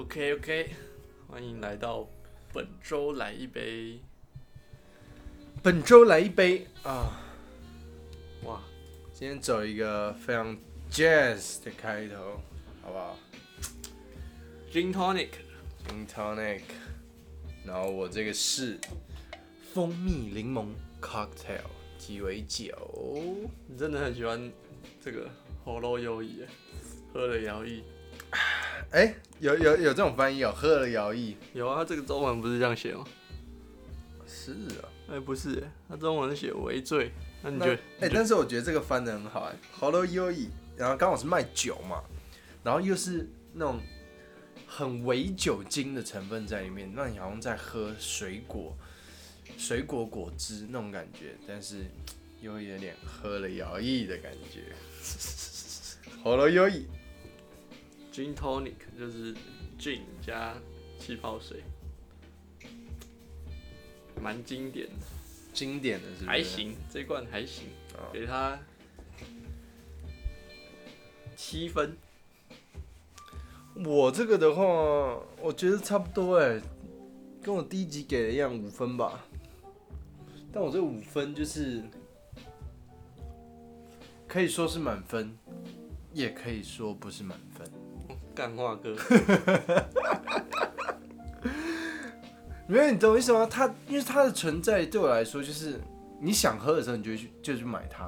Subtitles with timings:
[0.00, 0.70] OK OK，
[1.28, 2.08] 欢迎来到
[2.54, 4.00] 本周来一杯。
[5.62, 7.20] 本周来一杯啊！
[8.44, 8.62] 哇，
[9.12, 10.56] 今天走一个非常
[10.90, 12.40] jazz 的开头，
[12.82, 13.18] 好不好
[14.72, 16.62] ？Gin tonic，Gin tonic。
[17.62, 18.78] 然后我这个是
[19.74, 22.72] 蜂蜜柠檬 cocktail 鸡尾酒。
[23.66, 24.50] 你真的很喜欢
[24.98, 25.28] 这个
[25.62, 26.42] 喉咙优异，
[27.12, 27.82] 喝了摇曳。
[28.92, 31.34] 哎、欸，有有有这种翻译哦，喝了摇曳。
[31.52, 33.04] 有啊，这个中文不是这样写吗？
[34.26, 37.12] 是啊，哎、欸，不是，他中文写微醉。
[37.42, 37.74] 那你觉得？
[37.74, 40.48] 哎、欸，但是我觉得这个翻的很好，哎，喉咙优异。
[40.76, 42.02] 然后刚好是卖酒嘛，
[42.64, 43.80] 然后又是那种
[44.66, 48.76] 很微酒精的成分在里面，那你好像在喝水果、
[49.56, 51.84] 水果果汁那种感觉，但是
[52.40, 54.74] 又有点喝了摇曳的感觉。
[56.24, 56.86] 喉咙优异。
[58.12, 59.34] Gin tonic 就是
[59.78, 60.54] gin 加
[60.98, 61.62] 气泡水，
[64.20, 64.92] 蛮经典的。
[65.52, 66.26] 经典的？
[66.26, 68.58] 还行，这罐还行，哦、给他
[71.36, 71.96] 七分。
[73.74, 74.64] 我这个的话，
[75.40, 76.60] 我觉得差不多哎，
[77.42, 79.24] 跟我第一集给的一样，五分吧。
[80.52, 81.82] 但我这五分就是
[84.26, 85.36] 可以说是满分，
[86.12, 87.49] 也可以说不是满分。
[88.40, 88.96] 干话哥，
[92.66, 93.46] 没有你懂我意思吗？
[93.50, 95.78] 它因为它的存在对我来说，就是
[96.18, 98.06] 你想喝的时候，你就去就去买它；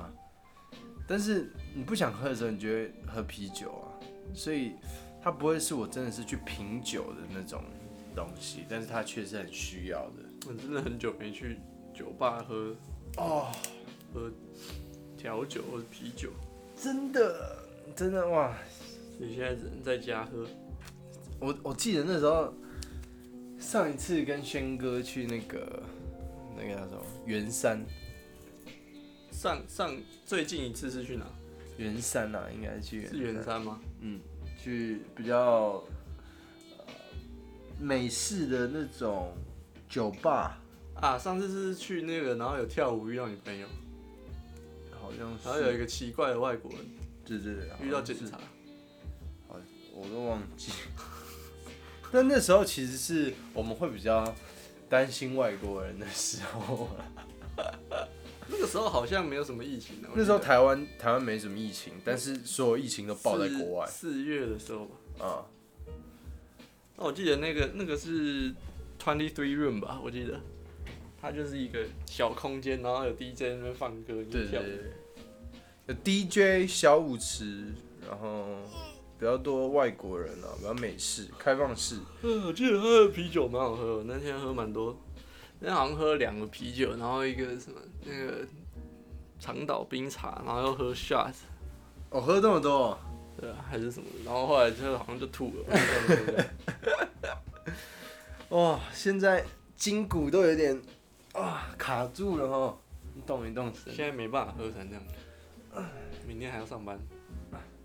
[1.07, 3.93] 但是你不想喝的时候，你就会喝啤酒啊。
[4.33, 4.73] 所以
[5.23, 7.63] 它不会是我真的是去品酒的那种
[8.17, 10.23] 东西，但是它确实很需要的。
[10.49, 11.59] 我真的很久没去
[11.93, 12.75] 酒吧喝
[13.19, 13.53] 哦，
[14.15, 14.33] 喝
[15.15, 16.31] 调酒或者啤酒，
[16.75, 17.59] 真的
[17.95, 18.57] 真的哇！
[19.23, 20.45] 你现在只能在家喝。
[21.39, 22.53] 我我记得那时候，
[23.57, 25.81] 上一次跟轩哥去那个
[26.57, 27.81] 那个叫什么圆山。
[29.31, 31.25] 上上最近一次是去哪？
[31.79, 33.11] 圆山啊，应该是去圆。
[33.11, 33.81] 是圆山吗？
[34.01, 34.21] 嗯，
[34.61, 35.83] 去比较
[37.81, 39.33] 美式的那种
[39.89, 40.59] 酒吧
[40.95, 41.17] 啊。
[41.17, 43.69] 上次是去那个，然后有跳舞遇到女朋友，
[45.01, 45.49] 好像是。
[45.49, 46.81] 然后有一个奇怪的外国人，
[47.25, 48.37] 对对对，遇到警察。
[49.95, 50.73] 我都忘记，
[52.11, 54.35] 但那时候其实是我们会比较
[54.89, 56.89] 担心外国人的时候。
[58.49, 59.97] 那个时候好像没有什么疫情。
[60.15, 63.87] 那时候台湾台湾没什么疫情，但是所有疫情都爆在国外。
[63.87, 64.97] 四月的时候吧。
[65.25, 65.47] 啊。
[66.97, 68.53] 那我记得那个那个是
[68.99, 69.99] Twenty Three Room 吧？
[70.05, 70.39] 我记得，
[71.21, 74.93] 它就是一个小空间，然后有 DJ 在那边放歌，对对对，
[75.87, 77.73] 有 DJ 小舞池，
[78.07, 78.59] 然后。
[79.23, 81.97] 比较多外国人啊，比较美式、开放式。
[82.23, 85.01] 嗯，我记得喝的啤酒蛮好喝，那天喝蛮多。
[85.61, 88.45] 那天好像喝了两个啤酒，然后一个什么那个
[89.39, 91.33] 长岛冰茶，然后又喝 shot。
[92.11, 92.99] 哦，喝这么多？
[93.41, 94.07] 对啊，还是什么？
[94.25, 96.47] 然后后来就好像就吐了。
[98.51, 99.45] 哇，现在
[99.77, 100.83] 筋骨都有点
[101.33, 102.77] 啊卡住了哈，
[103.25, 103.73] 动一动。
[103.87, 105.85] 现在没办法喝成这样。
[106.27, 106.99] 明天还要上班。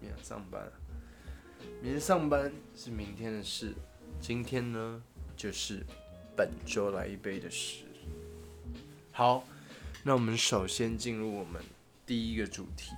[0.01, 0.67] 明天上班。
[1.81, 3.73] 明天上班是明天的事，
[4.19, 5.01] 今天呢
[5.35, 5.85] 就是
[6.35, 7.83] 本周来一杯的事。
[9.11, 9.45] 好，
[10.03, 11.61] 那我们首先进入我们
[12.05, 12.91] 第一个主题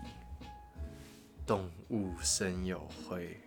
[1.45, 3.37] ——动物森友会。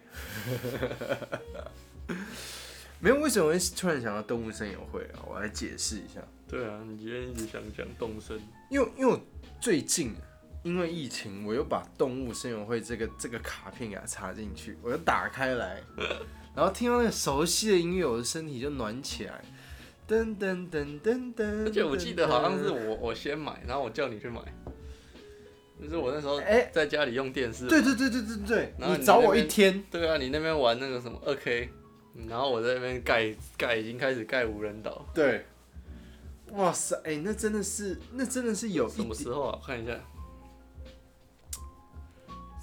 [3.01, 5.25] 没有，为什么会突然想到动物森友会啊？
[5.27, 6.21] 我来解释一下。
[6.47, 8.41] 对啊，你今天一直想讲动森，
[8.71, 9.21] 因为因为我
[9.61, 10.15] 最近。
[10.63, 15.83] 因为疫情，我又把动物声友会这个这个卡片给它插进去，我又打开来，
[16.55, 19.43] 然后听到那个熟悉的音乐，我的身体就暖起来。
[20.07, 21.65] 噔噔噔噔噔。
[21.65, 24.41] 而且我记得好像是我我先买，然后我叫你去买。
[25.81, 27.67] 就是我那时候哎在家里用电视。
[27.67, 28.75] 对对对对对对。
[28.79, 29.83] 然后你找我一天。
[29.91, 31.69] 对啊，你那边玩那个什么二 K，
[32.29, 35.05] 然后我在那边盖盖已经开始盖无人岛。
[35.15, 35.45] 对。
[36.51, 39.59] 哇塞，哎，那真的是那真的是有什么时候啊？
[39.67, 39.93] 看一下。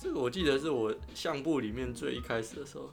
[0.01, 2.89] 这个我记得是我相簿里面最一开始的时候，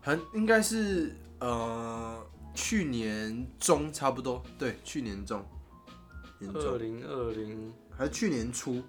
[0.00, 5.44] 很应该是呃去年中差不多，对，去年中，
[6.54, 8.80] 二零二零还是去年初，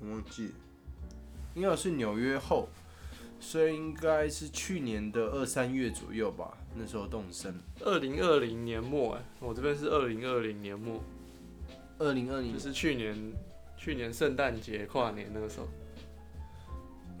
[0.00, 0.52] 我忘记，
[1.54, 2.70] 应该是纽约后，
[3.38, 7.54] 所以应该是去年的二三月左右吧，那时候动身。
[7.80, 10.98] 二零二零年末哎，我这边是二零二零年末，
[11.98, 13.14] 二零二零就是去年。
[13.78, 15.68] 去年圣诞节跨年那个时候，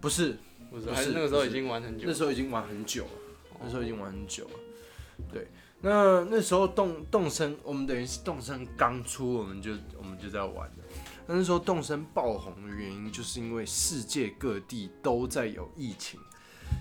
[0.00, 0.36] 不是，
[0.70, 2.04] 不是，还是那个时候已经玩很久。
[2.06, 3.10] 那时候已经玩很久了，
[3.62, 4.50] 那时候已经玩很久了。
[5.32, 5.46] 对，
[5.80, 10.82] 那那时候动动森，我们等于是动森刚出，我们就我们就在玩的。
[11.26, 16.18] 那时候动森爆红的原因，就是因为世界各地都在有疫情，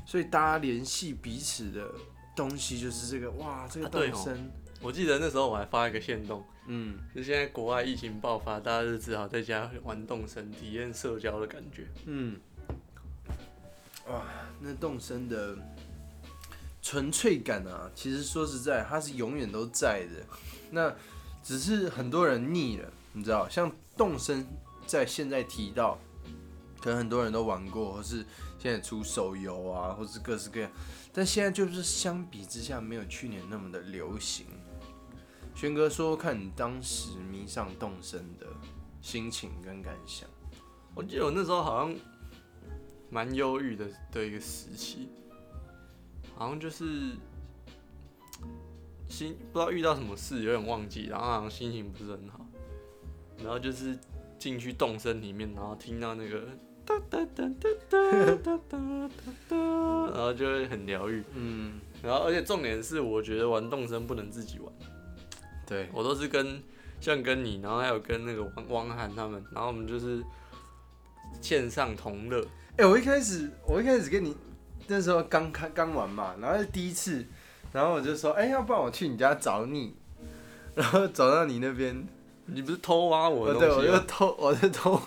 [0.05, 1.87] 所以大家联系彼此的
[2.35, 4.35] 东西就是这个哇，这个动森。
[4.35, 4.51] 啊
[4.81, 11.87] 我记得那时候我还发一个限动，嗯，就现在国外疫情爆发，大家就只好在家玩动身，体验社交的感觉。
[12.05, 12.39] 嗯，
[14.07, 14.23] 哇，
[14.61, 15.57] 那动身的
[16.81, 20.23] 纯粹感啊，其实说实在，它是永远都在的。
[20.69, 20.93] 那
[21.43, 24.45] 只是很多人腻了，你知道，像动身
[24.85, 25.97] 在现在提到，
[26.79, 28.23] 可能很多人都玩过，或是
[28.59, 30.71] 现在出手游啊，或是各式各样，
[31.11, 34.45] 但现在就是相比之下，没有去年那么的流行。
[35.57, 38.45] 轩哥说，看你当时迷上动身的
[39.01, 40.29] 心情跟感想。
[40.93, 41.95] 我记得我那时候好像
[43.09, 45.09] 蛮忧郁的的一个时期，
[46.35, 47.15] 好像就是
[49.09, 52.45] 心不知道遇到什么事，有点忘记，然后好像心情不是很好，
[53.39, 53.97] 然后就是
[54.37, 56.49] 进去动身里面，然后听到那个
[56.85, 58.79] 哒哒哒哒哒哒哒
[59.49, 59.57] 哒，
[60.13, 61.23] 然后就会很疗愈。
[61.33, 64.71] 嗯，然后而且重点是，我觉得玩动身不能自己玩。
[65.67, 66.63] 对，我都是跟
[66.99, 70.23] 像跟你，然后还有跟那个汪汪涵他们，然后我们就是
[71.41, 72.41] 线上同乐。
[72.77, 74.35] 哎、欸，我一开始我一开始跟你
[74.87, 77.25] 那时候刚开刚玩嘛，然后是第一次，
[77.73, 79.95] 然后我就说，哎、欸，要不然我去你家找你，
[80.73, 82.07] 然后走到你那边，
[82.45, 83.81] 你不是偷挖我的东西？
[83.81, 85.01] 对，我就偷，我就偷，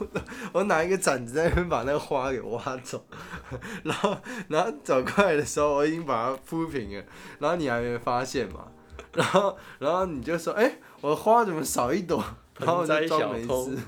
[0.52, 3.02] 我拿一个铲子在那边把那个花给挖走，
[3.84, 4.16] 然后
[4.48, 7.04] 然后走过来的时候，我已经把它铺平了，
[7.38, 8.68] 然后你还没发现嘛？
[9.14, 12.22] 然后，然后你就说：“哎，我的花怎么少一朵？”
[12.58, 13.78] 然后我就装没事。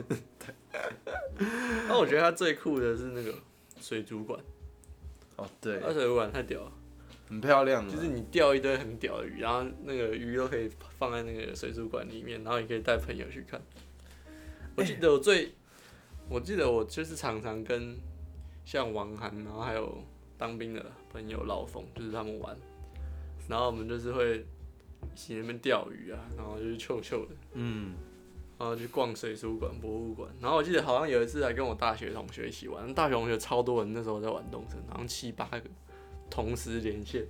[1.88, 3.34] 那我觉得他最酷的是那个
[3.80, 4.40] 水族馆。
[5.36, 6.72] 哦，对，那水族馆太屌了，
[7.28, 7.86] 很漂亮。
[7.88, 13.60] 就是你钓一堆很屌的鱼，然后那个鱼都可以放在那个水族馆里面，然后也可以带朋友去看。
[14.74, 15.52] 我记得我最，
[16.30, 17.96] 我记得我就是常常跟
[18.64, 20.02] 像王涵，然后还有
[20.38, 22.56] 当兵的朋友老冯，就是他们玩，
[23.48, 24.46] 然后我们就是会。
[25.14, 27.94] 一起那边钓鱼啊，然后就是臭臭的，嗯，
[28.58, 35.62] 然后去逛水族馆、博物馆，然后我记得好像有一次还跟我大学同学一起玩，大学同学超多人，那时候在玩动森，然后七八个
[36.30, 37.26] 同时连线，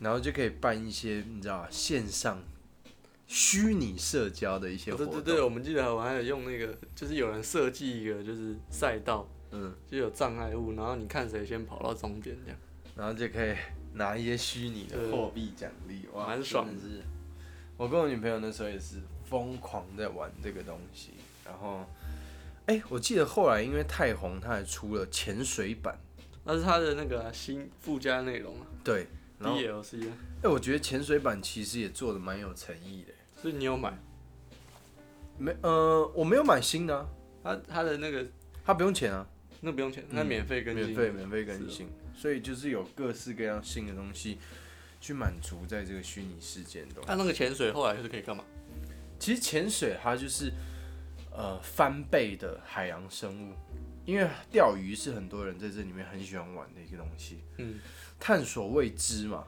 [0.00, 2.42] 然后就可以办一些你知道线上
[3.26, 5.14] 虚拟社交的一些活动。
[5.14, 12.58] 对对对，我们记得我还有用那个，就是有人设计一个就是赛道，嗯，就有障碍物，然后你看谁先跑到终点这样，
[12.94, 13.54] 然后就可以。
[13.94, 16.72] 拿一些虚拟的货币奖励，哇，蛮爽的。
[17.76, 21.10] 我跟我女朋友那时候也是疯狂在玩这个东西。
[21.44, 21.84] 然后，
[22.66, 25.98] 哎、欸，我记得后来因为太红，它还出了潜水版，
[26.44, 28.66] 那是它的那个新附加内容啊。
[28.84, 29.06] 对
[29.40, 30.08] ，DLC。
[30.08, 33.12] 哎、欸，我觉得潜水版其实也做的蛮有诚意的。
[33.40, 33.96] 所以你有买？
[35.38, 37.08] 没，呃，我没有买新的、啊。
[37.42, 38.26] 它它的那个，
[38.64, 39.26] 它不用钱啊，
[39.60, 41.88] 那不用钱，那免费更新，免费免费更新。
[42.18, 44.38] 所以就是有各式各样新的东西，
[45.00, 47.04] 去满足在这个虚拟世界中。
[47.06, 48.42] 它那个潜水后来就是可以干嘛？
[49.20, 50.52] 其实潜水它就是
[51.30, 53.54] 呃翻倍的海洋生物，
[54.04, 57.38] 因为钓鱼是很多人在这里面很喜欢玩的一个东西。
[57.58, 57.78] 嗯，
[58.18, 59.44] 探索未知嘛，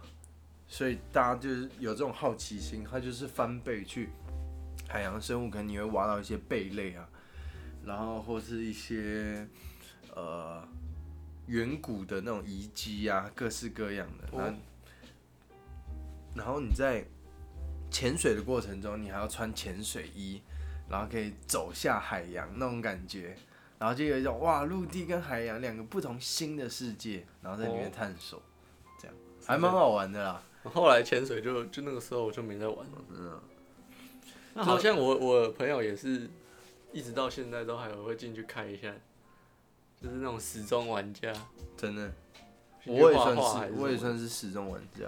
[0.68, 4.10] 所以大家就是有这种好奇心，它就是翻倍去
[4.88, 7.08] 海洋生物，可能你会挖到一些贝类啊，
[7.84, 9.44] 然后或是一些
[10.14, 10.62] 呃。
[11.50, 14.38] 远古的那种遗迹啊，各式各样的。
[14.38, 14.58] 然后，
[16.36, 17.04] 然后你在
[17.90, 20.40] 潜水的过程中，你还要穿潜水衣，
[20.88, 23.36] 然后可以走下海洋那种感觉，
[23.80, 28.40] 然后就有一种哇，陆地跟海洋两个不同新的世界，然后在里面探索，
[29.00, 30.40] 这样还蛮好玩的啦。
[30.62, 33.04] 后来潜水就就那个时候我就没在玩了。
[33.10, 33.40] 嗯，
[34.54, 36.30] 那好像我我朋友也是，
[36.92, 38.94] 一直到现在都还有会进去看一下。
[40.02, 41.30] 就是那种时钟玩家，
[41.76, 42.10] 真的，
[42.86, 45.04] 我也算是，我也算是时钟玩家。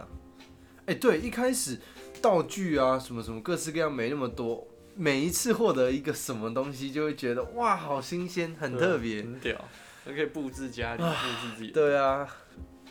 [0.81, 1.79] 哎、欸，对，一开始
[2.21, 9.59] 道具啊，什么什么各式各样没那么多，每一次获得一个什么东西，就会觉得哇，好新鲜，很特别，很屌，
[10.05, 11.71] 还可以布置家里，布置自己。
[11.71, 12.29] 对啊，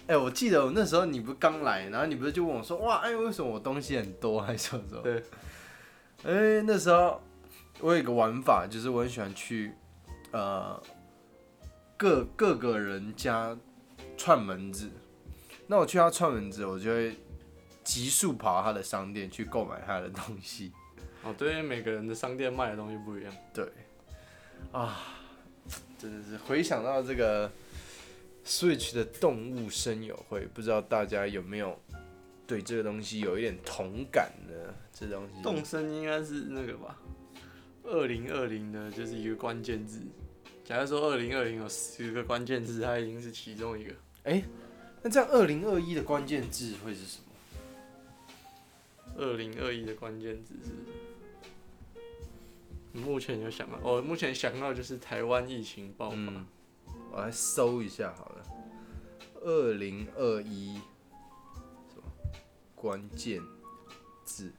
[0.07, 5.01] 哎、欸，我记得我那时候你不刚来，然后你不是就问我说，哇，哎，为什么我东西很多，还是什么什么？
[5.03, 5.23] 对，
[6.23, 7.21] 哎、欸，那时候
[7.79, 9.73] 我有一个玩法，就是我很喜欢去，
[10.31, 10.81] 呃。
[12.01, 13.55] 各各个人家
[14.17, 14.89] 串门子，
[15.67, 17.15] 那我去他串门子，我就会
[17.83, 20.71] 急速跑到他的商店去购买他的东西。
[21.21, 23.31] 哦，对，每个人的商店卖的东西不一样。
[23.53, 23.71] 对，
[24.71, 24.99] 啊，
[25.99, 27.51] 真的是回想到这个
[28.43, 31.79] Switch 的动物声友会，不知道大家有没有
[32.47, 34.73] 对这个东西有一点同感呢？
[34.91, 36.97] 这东西动声应该是那个吧？
[37.83, 40.01] 二零二零的就是一个关键字。
[40.71, 43.91] 假如说二零二零有十个关键字，它已经是其中一个。
[44.23, 44.45] 哎、欸，
[45.01, 47.25] 那这样二零二一的关键字会是什么？
[49.17, 50.69] 二零二一的关键字是？
[52.97, 56.15] 目前有想到，哦，目前想到就是台湾疫情爆发。
[56.15, 56.47] 嗯
[57.11, 58.45] 我来搜一下好了，
[59.41, 60.75] 二零二一
[61.89, 62.03] 什么
[62.73, 63.41] 关键
[64.23, 64.53] 字？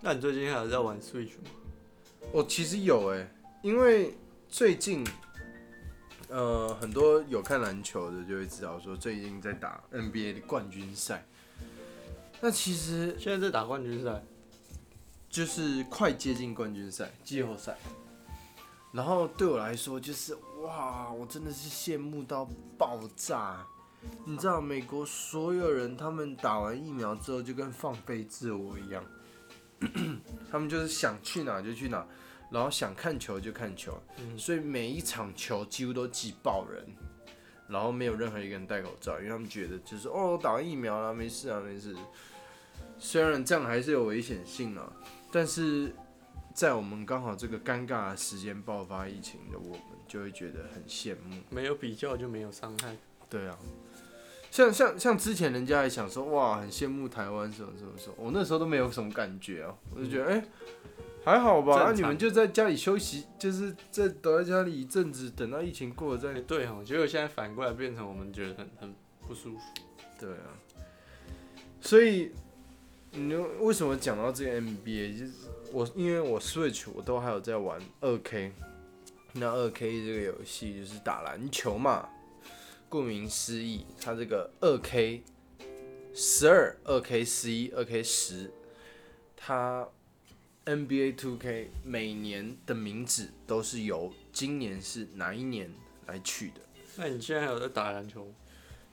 [0.00, 1.50] 那你最近还有在玩 Switch 吗？
[2.32, 3.28] 我其实有哎，
[3.62, 4.14] 因为
[4.48, 5.06] 最近。
[6.30, 11.24] 呃，很多有看篮球的就会知道，说最近在打 NBA 的冠军赛。
[12.42, 14.22] 那其实现在在打冠军赛，
[15.30, 17.78] 就是快接近冠军赛、季后赛。
[18.92, 23.66] 然后对我来说，就是哇，我真的是羡慕到爆炸。
[24.26, 29.02] 你知道，美国所有人他们打完疫苗之后，就跟放飞自我一样，
[30.50, 32.06] 他们就是想去哪就去哪。
[32.50, 36.82] 然后想看球就看球，嗯，所以每一场球几乎都挤爆人，
[37.68, 41.94] 然后没有任何一个人戴口罩，因为他们觉得就是哦，打完疫苗了，没事啊，没事。
[42.98, 44.90] 虽然这样还是有危险性啊，
[45.30, 45.94] 但是
[46.54, 51.38] 在我们刚好这个尴尬的时间爆发疫情的我们，就会觉得很羡慕。
[51.50, 52.96] 没有比较就没有伤害。
[53.28, 53.58] 对啊，
[54.50, 60.34] 像像像之前人家还想说哇，很羡慕台湾什么什么什么，我那时候都没有什么感觉啊，我就觉得哎。
[60.34, 60.44] 欸
[61.24, 66.32] 还好吧，那、啊、你们就在家里休息，就是在躲在家里一阵子，等到疫情过了再。
[66.32, 68.94] 欸、对哦，结果现在反过来变成我们觉得很很
[69.26, 69.60] 不舒服。
[70.18, 70.56] 对啊，
[71.82, 72.30] 所以
[73.10, 75.18] 你为什么讲到这个 NBA？
[75.18, 75.32] 就是
[75.70, 78.52] 我因为我 Switch 我都还有在玩二 K，
[79.34, 82.08] 那二 K 这个游戏就是打篮球嘛，
[82.88, 85.22] 顾名思义，它这个二 K
[86.14, 88.52] 十二、二 K 十一、二 K 十，
[89.36, 89.88] 它。
[90.64, 95.72] NBA Two K 每年的名字都是由今年是哪一年
[96.06, 96.60] 来取的。
[96.96, 98.30] 那你现在还有在打篮球？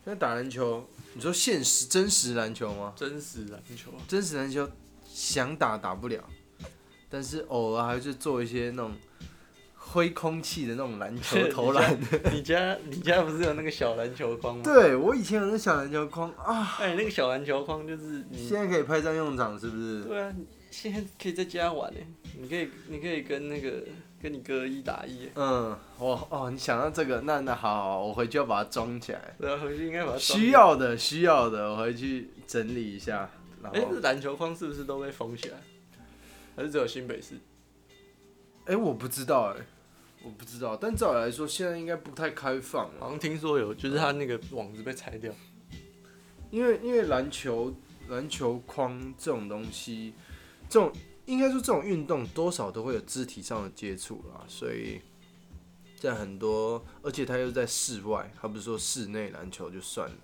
[0.02, 2.94] 现在打篮球，你说现实真实篮球吗？
[2.96, 4.72] 真实篮球，真实篮球
[5.06, 6.24] 想打打不了，
[7.10, 8.96] 但是偶尔还是做一些那种
[9.96, 11.98] 挥空气的那种篮球投篮。
[12.34, 14.62] 你家你家不是有那个小篮球框吗？
[14.62, 16.76] 对，我以前有那小篮球框啊。
[16.82, 20.04] 哎，那个小篮球框就是你现在可以派上用场，是不是？
[20.04, 20.34] 对啊。
[20.70, 22.00] 现在可以在家玩呢，
[22.38, 23.82] 你可以，你可以跟那个
[24.22, 25.30] 跟你哥一打一。
[25.36, 29.36] 嗯，我哦，你想到这个，那那好，好，我回去要把它装起来。
[29.40, 30.18] 对啊，回去应该把它。
[30.18, 33.30] 需要的，需要的，我回去整理一下。
[33.72, 35.58] 哎，这篮球框是不是都被封起来？
[36.58, 37.36] 还是只有新北市？
[38.66, 39.66] 哎、欸，我不知道，哎，
[40.26, 40.76] 我不知道。
[40.76, 42.90] 但照理来说，现在应该不太开放。
[43.00, 45.32] 好像听说有，就是他那个网子被拆掉。
[46.52, 47.74] 因为因为篮球
[48.10, 50.14] 篮球框这种东西。
[50.68, 50.92] 这种
[51.28, 55.00] 应该说，这种运动多少都会有肢体上的接触啦，所以
[56.00, 60.18] 在很多，而且他又在室外，他不是说室内篮球就算了，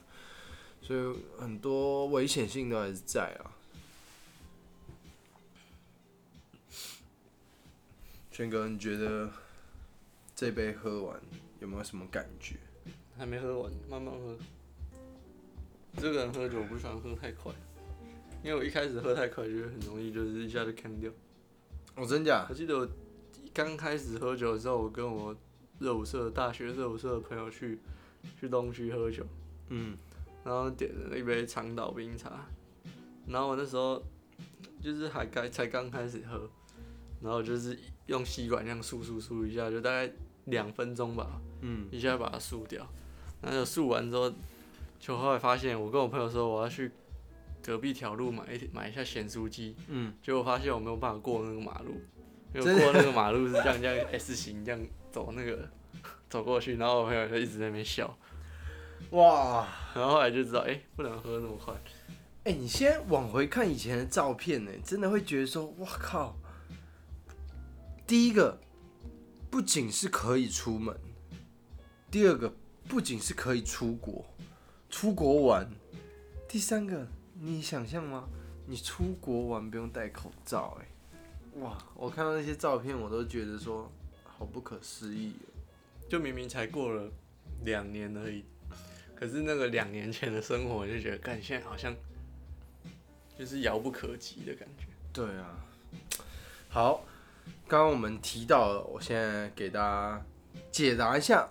[0.82, 3.54] 所以很多危险性都还是在啊。
[8.32, 9.30] 轩哥，你觉得
[10.42, 11.22] 这杯喝完
[11.60, 12.56] 有没有什么感觉？
[13.16, 14.36] 还没喝完，慢慢喝。
[15.98, 17.54] 这个人喝酒不喜欢喝太快。
[18.44, 21.12] 因为我一开始喝太快，就会很容易就是一下就呛掉。
[21.96, 22.48] 哦，真假？
[22.50, 22.90] 我记得我
[23.54, 25.36] 刚开始喝酒的时候，我跟我
[25.78, 27.78] 热舞社大学热舞社的朋友去
[28.40, 29.24] 去东区喝酒，
[29.70, 29.96] 嗯，
[30.44, 32.48] 然后点了一杯长岛冰茶，
[33.28, 34.02] 然后我那时候
[34.82, 36.50] 就是还刚才刚开始喝，
[37.22, 40.12] 然后就是用吸管这样漱漱漱一下，就大概
[40.46, 42.88] 两分钟吧，嗯，一下把它漱掉，
[43.42, 44.34] 然后漱完之后，
[45.00, 46.92] 就后来发现我跟我朋友说我要去。
[47.64, 52.02] 隔壁条路买一买一下咸酥鸡，嗯，结果发现我没有办法过那个马路，
[52.56, 54.82] 因为过那个马路是这样这样 S 型这样
[55.12, 55.70] 走那个
[56.28, 58.18] 走过去，然后我朋友就一直在那边笑，
[59.12, 61.72] 哇，然后后来就知道，哎、欸，不能喝那么快。
[62.46, 66.36] 哎、欸，你先往回看以前的照片呢，真的会觉得说，哇靠，
[68.08, 68.60] 第一个
[69.52, 70.98] 不仅是可以出门，
[72.10, 72.54] 第二个
[72.88, 74.26] 不仅是可以出国，
[74.90, 75.70] 出国玩，
[76.48, 77.06] 第三个。
[77.34, 78.30] 你想象吗？
[78.66, 81.78] 你出国玩不用戴口罩，哎，哇！
[81.96, 83.92] 我看到那些照片，我都觉得说
[84.24, 85.34] 好不可思议。
[86.08, 87.12] 就明明才过了
[87.66, 88.46] 两年而已，
[89.16, 91.94] 可是那个两年前的生活，我就觉得，干现在好像
[93.38, 94.86] 就是遥不可及的感觉。
[95.12, 95.66] 对啊，
[96.70, 97.04] 好，
[97.68, 100.26] 刚刚我们提到了，我现在给大家
[100.72, 101.50] 解答一下。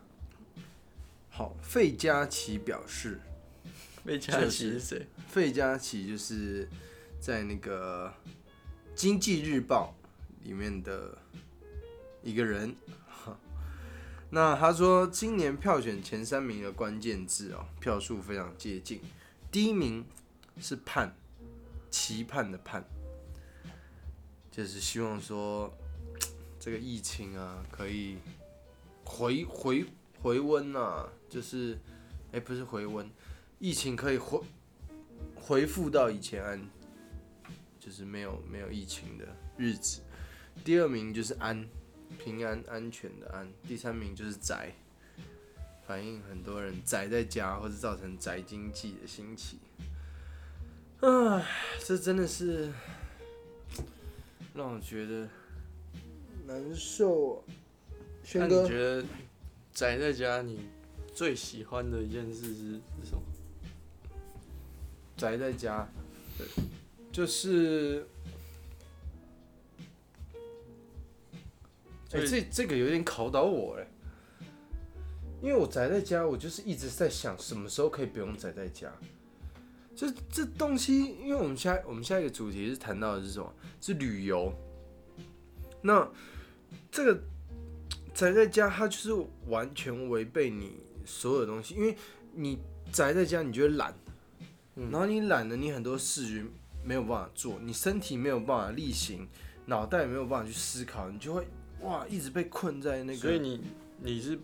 [1.31, 3.21] 好，费加奇表示，
[4.05, 5.07] 费加奇是谁？
[5.29, 6.69] 费加奇就是
[7.19, 8.13] 在那个
[8.95, 9.95] 《经济日报》
[10.47, 11.17] 里面的
[12.23, 12.77] 一个人。
[14.33, 19.01] 那他说，今年票选前三名的关键字哦，票数非常接近。
[19.51, 20.05] 第一名
[20.61, 21.17] 是“盼”，
[21.91, 22.85] 期盼的“盼”，
[24.53, 25.73] 就是希望说
[26.61, 28.19] 这个疫情啊可以
[29.05, 29.85] 回回
[30.23, 31.77] 回温啊，就是
[32.31, 33.11] 哎、不是回温，
[33.59, 34.41] 疫情可以回
[35.35, 36.71] 回复到以前安，
[37.81, 39.27] 就是没有没有疫情的
[39.57, 40.03] 日子。
[40.63, 41.67] 第二名就是“安”。
[42.19, 44.75] 平安安全的安，第三名就是宅，
[45.87, 49.61] 反映很多人宅在家，或者造成宅经济的兴起。
[50.99, 51.47] 唉，
[51.87, 52.73] 这真的是
[54.53, 55.29] 让我觉得
[56.51, 57.43] 难受啊。
[58.25, 59.05] 轩哥，那你觉得
[59.73, 60.67] 宅在家你
[61.15, 63.23] 最喜欢的一件事是是什么？
[65.17, 65.87] 宅在家，
[66.37, 66.47] 对，
[67.13, 68.05] 就是。
[72.13, 73.87] 哎、欸，这这个有点考倒我哎，
[75.41, 78.93] 因为我宅在家，我就是一直在想什么时候可以不用宅在家。
[79.95, 83.55] 这这东西，因为我们下我们下一个主题是谈到的是什么？
[83.81, 84.53] 是旅游。
[85.83, 86.11] 那
[86.91, 87.23] 这个
[88.15, 91.97] 宅在家，它就是完全违背你所有的东西，因为
[92.35, 92.59] 你
[92.93, 93.95] 宅在家，你就会懒，
[94.75, 96.51] 然后你懒了，你很多事情
[96.85, 99.29] 没有办法做，你身体没有办法力行，
[99.67, 101.47] 脑袋也没有办法去思考，你就会。
[101.83, 103.59] 哇，一直被困在那个，所以你
[104.03, 104.39] 你是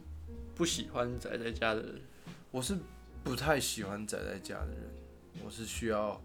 [0.55, 2.01] 不喜欢宅在家的人？
[2.51, 2.75] 我是
[3.23, 4.91] 不太喜欢宅在家的人，
[5.45, 6.19] 我是需要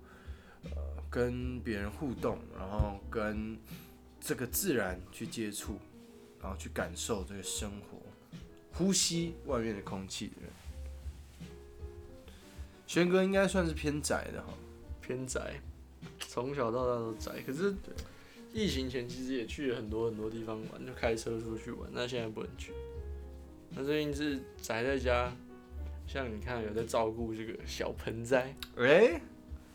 [0.64, 0.72] 呃
[1.10, 3.58] 跟别人互动，然后跟
[4.22, 5.78] 这个自然去接触，
[6.42, 7.98] 然后去感受这个生活，
[8.74, 10.50] 呼吸外面的空气的人。
[12.88, 14.54] 轩哥应该算是偏宅的哈，
[15.02, 15.60] 偏宅，
[16.20, 17.76] 从小到大都宅，可是。
[18.54, 21.90] 疫情前其实也去了很多很多地方玩，就开车出去玩。
[21.94, 22.74] 那现在不能去。
[23.70, 25.34] 那最近是宅在家，
[26.06, 28.54] 像你看有在照顾这个小盆栽。
[28.76, 29.22] 哎，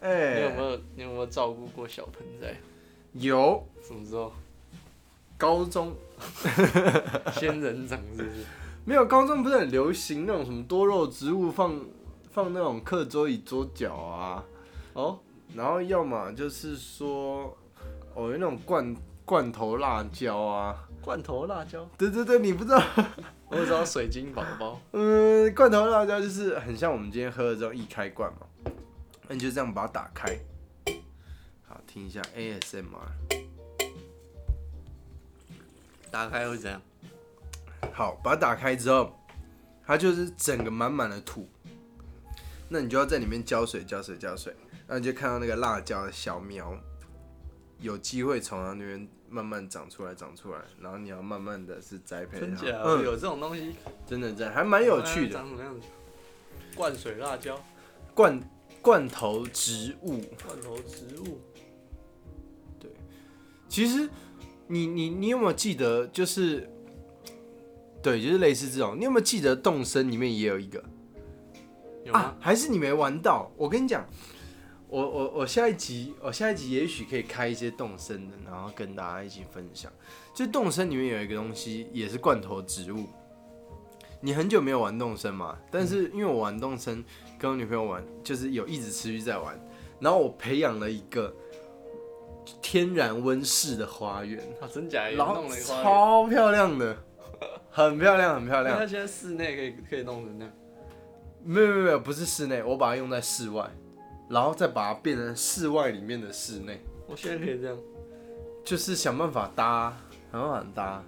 [0.03, 2.55] 哎，你有没有你有没有照顾过小盆栽？
[3.15, 3.67] 有。
[3.83, 4.31] 什么时候？
[5.37, 5.95] 高中。
[7.33, 8.45] 仙人掌是不是？
[8.85, 11.79] 没有，高中不是很流行那种什么多肉植物放
[12.31, 14.45] 放那种课桌椅桌角啊？
[14.95, 15.19] 哦，
[15.55, 17.57] 然后要么就是说。
[18.15, 18.97] 哦，有那种罐
[19.27, 22.83] 罐头辣椒啊，罐头辣椒，对对对，你不知道，
[23.49, 24.81] 我只知道水晶宝宝。
[24.93, 28.47] 嗯，罐头辣椒就是很像我们今天喝的这种易开罐嘛，
[29.29, 30.35] 那你就这样把它打开，
[31.69, 33.45] 好，听一下 ASMR，
[36.17, 36.81] 打开会怎样？
[37.93, 39.15] 好，把它打开之后，
[39.85, 41.47] 它就是整个满满的土，
[42.71, 44.55] 那你就要在里面浇水、浇水、浇水，
[44.87, 46.75] 然后你就看到那个辣椒的小苗。
[47.79, 52.47] 有机会从它那边慢慢长出来，长出来，然后你要慢慢的是栽培它。
[52.47, 52.81] 真假？
[52.83, 53.77] 嗯，有这种东西，
[54.07, 55.35] 真的在，还蛮有趣的。
[55.35, 55.87] 长什么样子？
[56.75, 57.63] 灌水辣椒，
[58.15, 58.41] 罐
[58.81, 61.39] 罐头植物，罐头植物。
[62.81, 62.91] 对，
[63.69, 64.09] 其实
[64.69, 66.07] 你你你有没有记得？
[66.09, 66.69] 就是
[68.03, 68.97] 对，就是类似这种。
[68.99, 70.83] 你有没有记得动森里面也有一个？
[72.05, 72.21] 有吗？
[72.21, 73.51] 啊，还是你没玩到？
[73.57, 74.07] 我跟你讲。
[74.89, 79.91] 我我我下一集，我下一集也许可以开一些动森的，然后跟大家一起分享。
[80.33, 83.05] 就动森里面有一个东西，也是罐头植物。
[84.21, 85.59] 你很久没有玩动森嘛？
[85.73, 87.05] 但是因为我玩动森，
[87.37, 89.61] 跟我女朋友玩，就是有一直持续在玩。
[89.99, 91.35] 然后我培养了一个
[92.63, 95.09] 天然温室的花园，啊，真假？
[95.11, 96.97] 然后超漂亮的，
[97.71, 98.79] 很漂亮，很漂亮。
[98.79, 100.55] 那现在室内可以可以弄成那样？
[101.45, 103.71] 没有没有没有，不是室内，我把它用在室外。
[104.29, 106.81] 然后再把它变成室外里面的室内。
[107.07, 107.79] 我现在可以这样，
[108.65, 109.97] 就是想办法搭，
[110.33, 111.05] 想办法搭。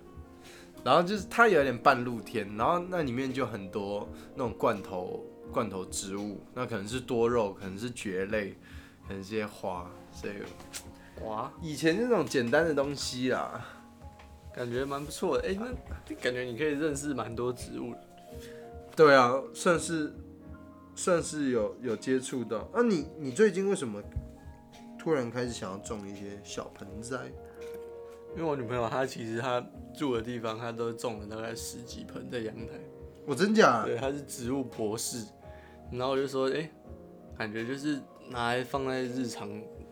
[0.84, 8.54] 然后就是它有点半露天，然后那里面就很多那种罐头罐头植物，那可能是多肉，可能是蕨类，
[9.08, 10.34] 可能是些花，所以
[11.24, 13.66] 哇，以前那种简单的东西啊，
[14.54, 15.48] 感觉蛮不错的。
[15.48, 15.58] 哎、欸，
[16.08, 17.94] 那感觉你可以认识蛮多植物。
[18.94, 20.12] 对啊，算是。
[21.00, 22.68] 算是有有接触到。
[22.74, 24.02] 那、啊、你你最近为什么
[24.98, 27.30] 突然开始想要种一些小盆栽？
[28.36, 29.64] 因为我女朋友她其实她
[29.96, 32.72] 住的地方，她都种了大概十几盆在阳台。
[33.24, 33.84] 我真假？
[33.84, 35.24] 对，她是植物博士。
[35.92, 36.70] 然后我就说，哎、欸，
[37.38, 39.48] 感觉就是拿来放在日常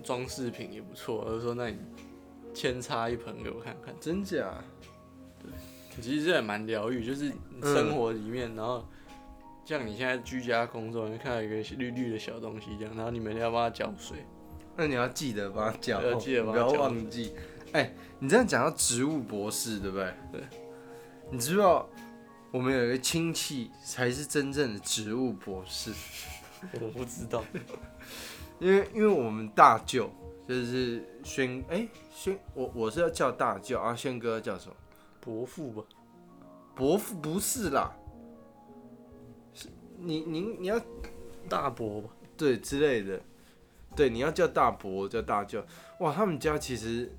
[0.06, 1.24] 装饰品也不错。
[1.26, 1.76] 我就说，那你
[2.54, 3.92] 扦插一盆给我看看。
[4.00, 4.54] 真假？
[5.42, 5.50] 对，
[6.00, 8.86] 其实这也蛮疗愈，就是生活里面，嗯、然后
[9.64, 14.18] 像你现在居家工作，你看到一个绿绿的小东西这样，然后你每天要帮它浇水，
[14.76, 17.34] 那你要记得帮它浇，要记得帮它浇，不要忘记。
[17.72, 20.14] 哎、欸，你这样讲到植物博士，对不对？
[20.32, 20.40] 对。
[21.30, 21.88] 你知道
[22.52, 25.92] 我们有一个亲戚才是真正的植物博士。
[26.80, 27.44] 我不知道，
[28.58, 30.10] 因为因为我们大舅
[30.48, 34.74] 就是轩，哎，轩，我我是要叫大舅啊，轩哥叫什么？
[35.20, 35.82] 伯父吧？
[36.74, 37.94] 伯父不是啦，
[39.54, 40.80] 是你你你要
[41.48, 42.10] 大伯吧？
[42.36, 43.20] 对之类的，
[43.94, 45.64] 对，你要叫大伯叫大舅。
[46.00, 47.10] 哇，他们家其实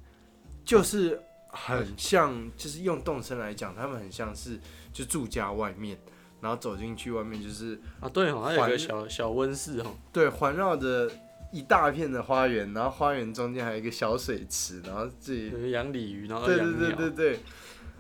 [0.64, 1.22] 就是。
[1.50, 4.60] 很像，就是用动身来讲，他们很像是
[4.94, 5.98] 就住家外面，
[6.40, 11.10] 然后走进去外面就是啊，对，好像有个小小温室哦，对，环绕着
[11.52, 17.34] 一大片的花园，然后花园中间还有一个小水池，然后自己养鲤鱼，然后对对对对对，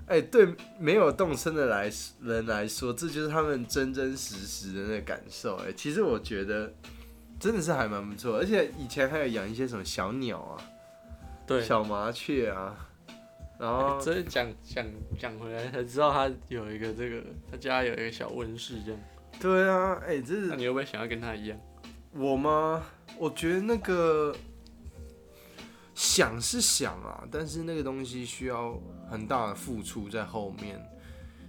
[0.05, 0.47] 哎、欸，对，
[0.79, 5.55] 没有动身的来人来说，这就是他们真真实实的那感受。
[5.57, 6.73] 哎，其实我觉得
[7.39, 10.57] 真的是还蛮不错，而且以前还有养一些什么小鸟啊，
[11.45, 12.75] 对，小麻雀啊。
[13.59, 14.85] 然后，真的讲讲
[15.17, 19.01] 讲回来才知道他有一个这个，他家有一个小温室这样。
[19.39, 20.41] 对啊，哎、欸，这是。
[20.41, 21.59] 那你会不会想要跟他一样？
[22.13, 22.83] 我吗？
[23.17, 24.35] 我觉得那个
[25.95, 30.79] 想是想啊，但是那个东西需要很大的付出在后面。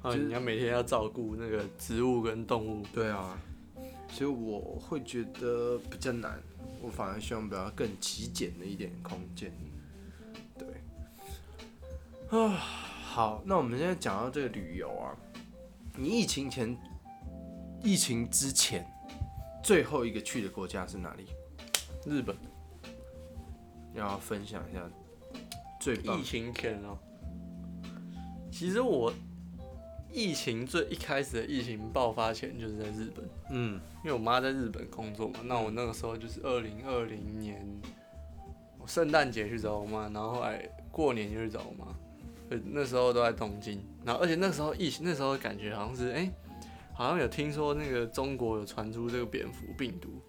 [0.03, 2.85] 啊，你要每天要照顾那个植物跟动物。
[2.93, 3.39] 对啊，
[4.09, 6.41] 所以我会觉得比较难。
[6.81, 9.53] 我反而希望比较更极简的一点空间。
[10.57, 10.69] 对
[12.31, 12.49] 啊，
[13.03, 15.17] 好，那我们现在讲到这个旅游啊，
[15.97, 16.77] 你疫情前、
[17.83, 18.87] 疫情之前
[19.69, 21.27] 最后一个去的国家是哪里？
[22.07, 22.35] 日本。
[23.93, 24.83] 要分享一下
[25.79, 26.97] 最疫情前哦。
[28.51, 29.13] 其实我
[30.11, 37.63] 疫情最一开始的疫情爆发前就是在日本，嗯，因为我妈在日本工作嘛，那我那个时候就是二零二零年，
[38.79, 41.95] 我圣诞节去找我妈，然后后来过年就去找我妈。
[42.65, 46.33] 那时候都在东京，然后而且那时候疫情，那时候感觉好像是哎、欸，
[46.99, 50.21] 好像有听说那个中国有传出这个蝙蝠病毒，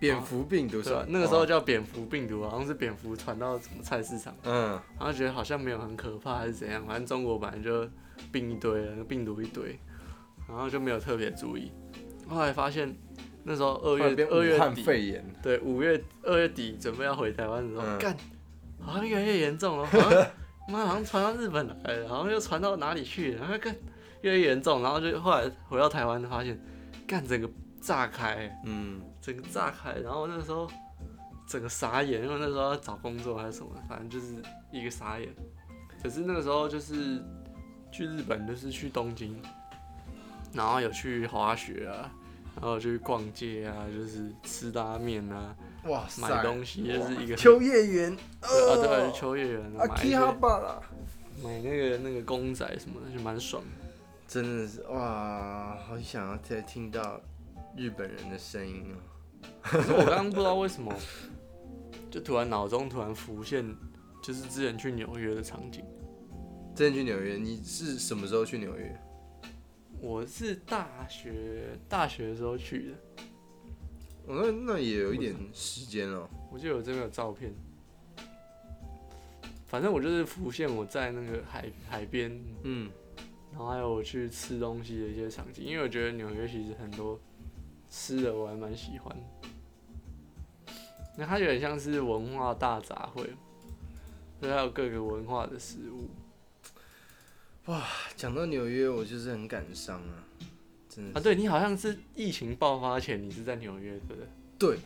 [0.00, 1.04] 蝙蝠病毒是吧？
[1.06, 7.86] 那个时候叫蝙蝠病毒，好像是蝙蝠传到什么菜市场，嗯，然后觉得好像没有很可怕还是怎样，反正中国本来就
[8.32, 9.78] 病一堆了，病毒一堆，
[10.48, 11.70] 然后就没有特别注意，
[12.26, 12.96] 后来发现
[13.44, 18.16] 那时候二月二月底，肺炎，对，五月二月底准备要回台湾的时候，干、
[18.78, 19.86] 嗯，好像越来越严重了。
[20.72, 23.74] 妈，好像传到日本来了，好像又传到哪里去了，然后更
[24.22, 26.58] 越来越严重，然后就后来回到台湾，发现
[27.06, 27.48] 干整个
[27.80, 30.68] 炸开，嗯，整个炸开，然后那时候
[31.46, 34.34] 整个傻眼，因为那时候要找工作还是什么，反正就是
[34.70, 35.28] 一个傻眼。
[36.02, 37.22] 可是那个时候就是
[37.90, 39.40] 去日本，就是去东京，
[40.52, 42.10] 然后有去滑雪啊，
[42.54, 45.54] 然后去逛街啊，就是吃拉面啊。
[45.84, 46.28] 哇塞！
[46.28, 53.77] 买东西就是一个秋叶原， 对啊，对，秋叶原，买一些，买那个那个公仔什么的，就蛮爽的。
[54.28, 57.18] 真的是哇，好想要再听到
[57.74, 58.98] 日本人的声音哦。
[59.72, 60.94] 我刚刚不知道为什么，
[62.12, 63.64] 就突然脑中突然浮现，
[64.22, 65.82] 就是之前去纽约的场景。
[66.76, 69.00] 之前去纽约，你是什么时候去纽约？
[69.98, 72.94] 我是大学大学的时候去的。
[74.26, 76.28] 哦、那那也有一点时间哦。
[76.52, 77.50] 我记得我这边有照片，
[79.64, 82.30] 反正我就是浮现我在那个海海边，
[82.62, 82.90] 嗯，
[83.50, 87.18] 然后还有我去吃东西的一些场景，因为我觉得纽约其实很多
[87.90, 89.16] 吃的我还蛮喜欢。
[91.16, 93.26] 那它有点像是文化大杂烩，
[94.40, 96.08] 所以它有各个文化的食物。
[97.66, 97.84] 哇，
[98.16, 100.24] 讲到纽约，我就是很感伤啊。
[100.88, 104.26] 真的啊，对，你好像是疫情爆发前，你是在纽约，对不对？
[104.58, 104.78] 对，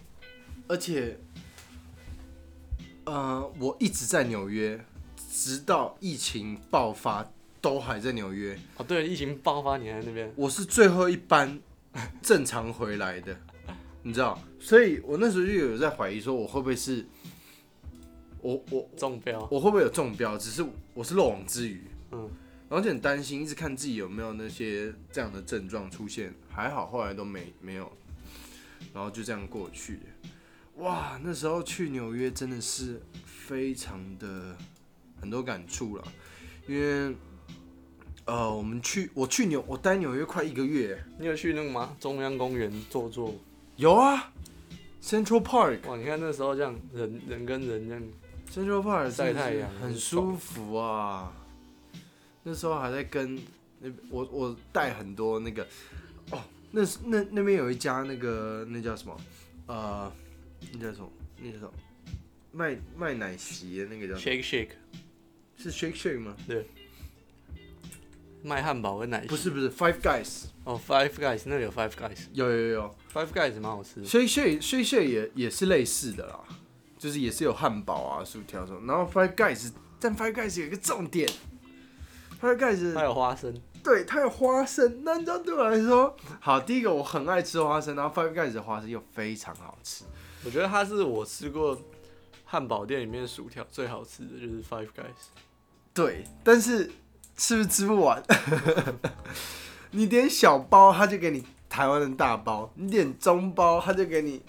[0.66, 1.18] 而且，
[3.04, 4.84] 呃，我一直在纽约，
[5.30, 7.31] 直到疫情爆发
[7.62, 8.58] 都还在纽约。
[8.76, 10.30] 哦，对，疫情爆发你还在那边？
[10.36, 11.58] 我是最后一班
[12.20, 13.34] 正常回来的，
[14.02, 17.06] 你知道，所以我那时候就有在怀疑说，我会不会是，
[18.42, 20.36] 我我中标，我会不会有中标？
[20.36, 22.28] 只是我是漏网之鱼，嗯。
[22.68, 27.92] 然后就很担心，一直看自己有没有那些这样的症状出现，还好后来都没没有，
[28.94, 30.00] 然后就这样过去。
[30.76, 34.56] 哇，那时候去纽约真的是非常的
[35.20, 36.04] 很多感触了，
[36.66, 37.14] 因为
[38.24, 41.02] 呃，我们去，我去纽，我待纽约快一个月。
[41.18, 41.96] 你有去那个吗？
[41.98, 43.34] 中央公园坐坐？
[43.76, 44.32] 有啊
[45.02, 45.88] ，Central Park。
[45.88, 48.02] 哇，你看那时候这样，人人跟人这样
[48.48, 51.32] ，Central Park 晒太阳，很舒服啊。
[52.44, 53.36] 那时候还在跟
[53.80, 55.66] 那我我带很多那个，
[56.30, 59.20] 哦，那那那边有一家那个那叫什么？
[59.66, 60.12] 呃，
[60.72, 61.10] 那叫什么？
[61.40, 61.72] 那叫什么？
[62.52, 64.68] 卖卖奶昔的那个叫 Shake Shake，
[65.56, 66.36] 是 Shake Shake 吗？
[66.46, 66.64] 对。
[68.42, 69.28] 卖汉堡跟奶昔？
[69.28, 70.44] 不是不是，Five Guys。
[70.64, 72.18] 哦，Five Guys 那里有 Five Guys。
[72.32, 74.06] 有有有，Five Guys 蛮好吃的。
[74.06, 76.40] Shake Shake Shake Shake 也也是类似的啦，
[76.98, 78.80] 就是也是有汉堡啊、薯条什么。
[78.86, 81.28] 然后 Five Guys，但 Five Guys 有一个重点
[82.40, 83.54] ，Five Guys 它有花生。
[83.82, 85.02] 对，它有花生。
[85.04, 90.04] 那你知道对我来说，好，第一个我很爱吃花生，然后 Five Guys 的花生又非常好吃。
[90.44, 91.76] 我觉得它是我吃过
[92.44, 95.30] 汉堡店里面薯条最好吃的，就是 Five Guys。
[95.92, 96.90] 对，但是。
[97.36, 98.22] 是不是吃不完？
[99.92, 104.40] 你点小包，他就给你台湾的大包；你点中包，他就给你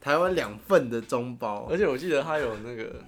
[0.00, 1.66] 台湾两份的中包。
[1.70, 3.02] 而且我记得他有那个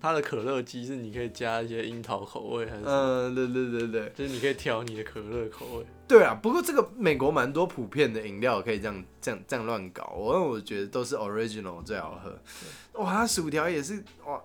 [0.00, 2.82] 他的可乐鸡，是你可以加一些樱桃口味，还是？
[2.84, 5.86] 嗯，对对对对，就是你可以调你的可乐口味。
[6.06, 13.02] 对啊，不过这个美国蛮多普遍的饮料可以这样这样这样乱搞，我因为我觉得都是 original 最好喝。
[13.02, 14.40] 哇，它薯条也是哇，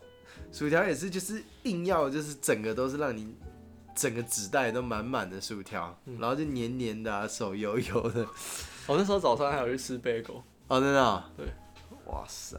[0.52, 3.34] 薯条也是就是硬要就是整个都是让你。
[3.96, 8.26] 整个纸袋都满满的薯条，嗯、然后就黏黏的、啊，手油油的。
[8.88, 10.44] 我 那时候早上还有去吃贝果。
[10.68, 11.24] 哦，真的、哦？
[11.38, 11.46] 对。
[12.06, 12.58] 哇塞。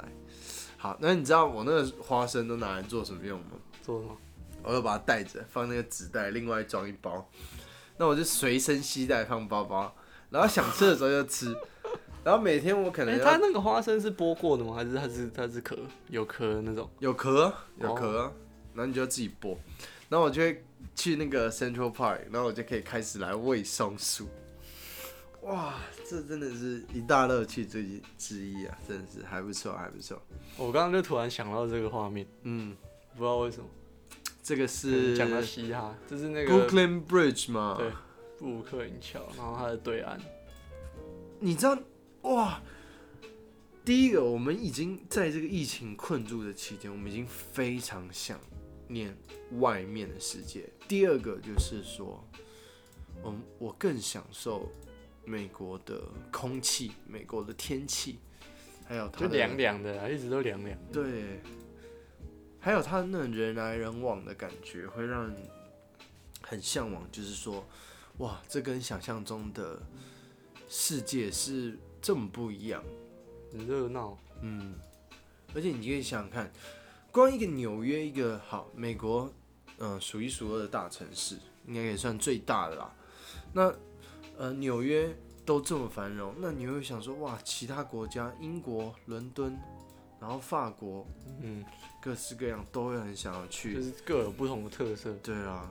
[0.77, 3.53] 好，那你知道我那个花生都拿来做什么用吗？
[3.83, 4.17] 做什么？
[4.63, 7.29] 我就把它带着，放那个纸袋，另外装一包。
[7.99, 9.95] 那我就随身携带放包包，
[10.31, 11.55] 然后想吃的时候就吃。
[12.25, 13.21] 然后每天我可能……
[13.21, 14.75] 它、欸、那个花生是剥过的吗？
[14.75, 15.77] 还是它是它是壳
[16.09, 16.89] 有壳的那种？
[17.01, 18.23] 有壳，有壳。
[18.23, 18.33] 哦、
[18.73, 19.57] 然后你就要自己剥。
[20.09, 20.65] 然后我就会。
[20.95, 24.29] 去那个 Central Park，然后我就可以开始来喂松鼠。
[25.43, 25.75] 哇，
[26.09, 28.79] 这真的是一大乐趣之一之一啊！
[28.89, 30.21] 真的是还不错，还不错。
[30.57, 32.75] 我刚刚就突然想到这个画面，嗯，
[33.15, 33.69] 不知道为什么。
[34.43, 37.77] 这个是讲到嘻哈，这是那个 Brooklyn Bridge 嘛？
[37.79, 37.91] 对，
[38.39, 40.19] 布鲁克林桥，然后它的对岸。
[41.41, 41.79] 你知道
[42.23, 42.61] 哇？
[43.85, 48.41] 第一个，我们已经在这个疫情困住的期间，我们已经非常想
[48.89, 49.17] 念
[49.59, 50.69] 外面的世界。
[50.87, 52.23] 第二个就是说，
[53.25, 54.71] 嗯，我更享受
[55.25, 58.19] 美国的空气、美国的天气，
[58.87, 60.79] 还有它凉凉的，一直都凉凉。
[60.93, 61.41] 对，
[62.61, 65.49] 还有它那人来人往的感觉，会让你
[66.43, 67.11] 很向往。
[67.11, 67.65] 就是说，
[68.19, 69.81] 哇，这跟想象中的
[70.69, 72.85] 世界是这么不一样，
[73.53, 74.19] 很热闹。
[74.43, 74.75] 嗯，
[75.55, 76.53] 而且你可以想想看。
[77.15, 79.33] 光一个纽约，一个好美国，
[79.79, 82.93] 嗯，数一数二的大城市，应该也算最大的啦。
[83.53, 83.73] 那
[84.37, 89.57] 呃，纽约都这么繁荣，那你会想说，哇，其他国家，英国伦敦，
[90.19, 91.07] 然后法国，
[91.41, 91.65] 嗯，
[92.03, 95.15] 各式各样都会很想要去，就是各有不同的特色。
[95.23, 95.71] 对啊，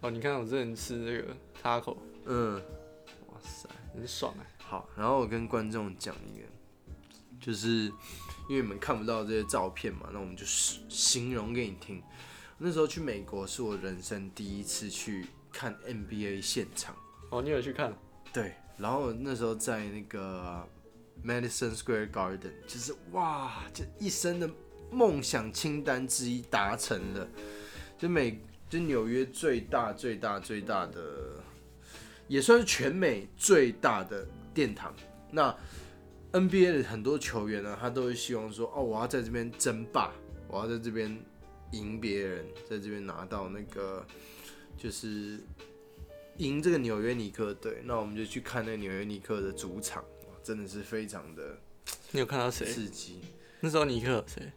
[0.00, 2.54] 哦，你看我之前吃这个 taco，嗯，
[3.28, 4.46] 哇塞，很爽哎。
[4.56, 6.46] 好，然后我跟观众讲一个，
[7.38, 7.92] 就是。
[8.50, 12.02] 因为你们看不到这些照片嘛，那我们就形容给你听。
[12.58, 16.96] 那时候去美国是我人生第一次去看 NBA 现场。
[17.30, 17.96] 哦，你有去看？
[18.32, 20.68] 对，然后那时候在那个
[21.24, 24.50] Madison Square Garden，就是哇，这一生的
[24.90, 27.28] 梦想清单之一达成了。
[27.96, 31.40] 就美，就纽约最大、最大、最大的，
[32.26, 34.92] 也算是全美最大的殿堂。
[35.30, 35.56] 那
[36.32, 40.12] NBA 的很多球员呢，他都会希望说：“哦，我要在这边争霸，
[40.46, 41.20] 我要在这边
[41.72, 44.06] 赢别人，在这边拿到那个
[44.76, 45.40] 就是
[46.36, 51.58] 赢这个纽约尼克队。”那我们就去看那个纽约尼克的主场，哇，真的是非常的。
[52.12, 52.64] 你有看到谁？
[52.64, 53.20] 刺激。
[53.58, 54.52] 那时候尼克谁？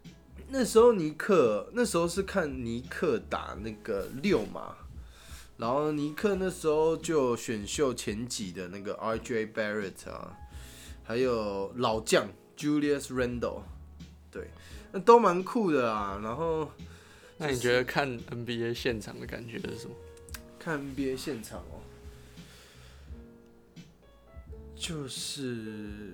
[0.50, 4.76] 那时候尼克，那时候是看尼克打那个六嘛，
[5.58, 10.38] 然后尼克那时候就选秀前几的那个 RJ Barrett 啊。
[11.04, 13.62] 还有老将 Julius Randle，
[14.32, 14.48] 对，
[14.92, 16.20] 那都蛮酷的啊。
[16.24, 16.72] 然后，
[17.38, 19.96] 那你觉得看 NBA 现场的感觉是什么？
[20.58, 21.82] 看 NBA 现场哦，
[24.76, 26.13] 就是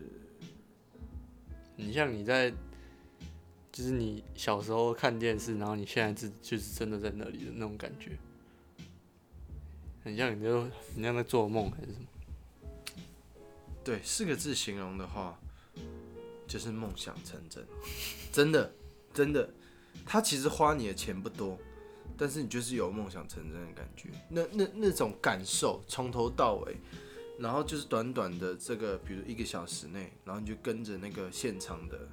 [1.76, 2.50] 你像你在，
[3.72, 8.18] 就是你小时候看电视，然后你现在是就是真的在那里的那种感觉，
[10.04, 12.08] 很像你就你像在做梦还是什么？
[13.90, 15.36] 对，四个字形容的话，
[16.48, 17.66] 就是梦想成真。
[18.32, 18.72] 真的，
[19.12, 19.52] 真的，
[20.06, 21.58] 他其实花你的钱不多，
[22.16, 26.78] 但是你就是有梦想成真的感觉，那那那种感受从头到尾，
[27.40, 32.08] 然后就是短短的这个，比如一个小时内，然后你就跟着那个现场的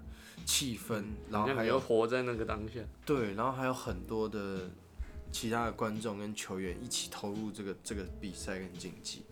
[0.46, 4.70] 气氛，然后还要活在那个当下，对，然后还有很多的
[5.30, 9.26] 其他的观众跟球员一起投入这个这个比赛跟竞技。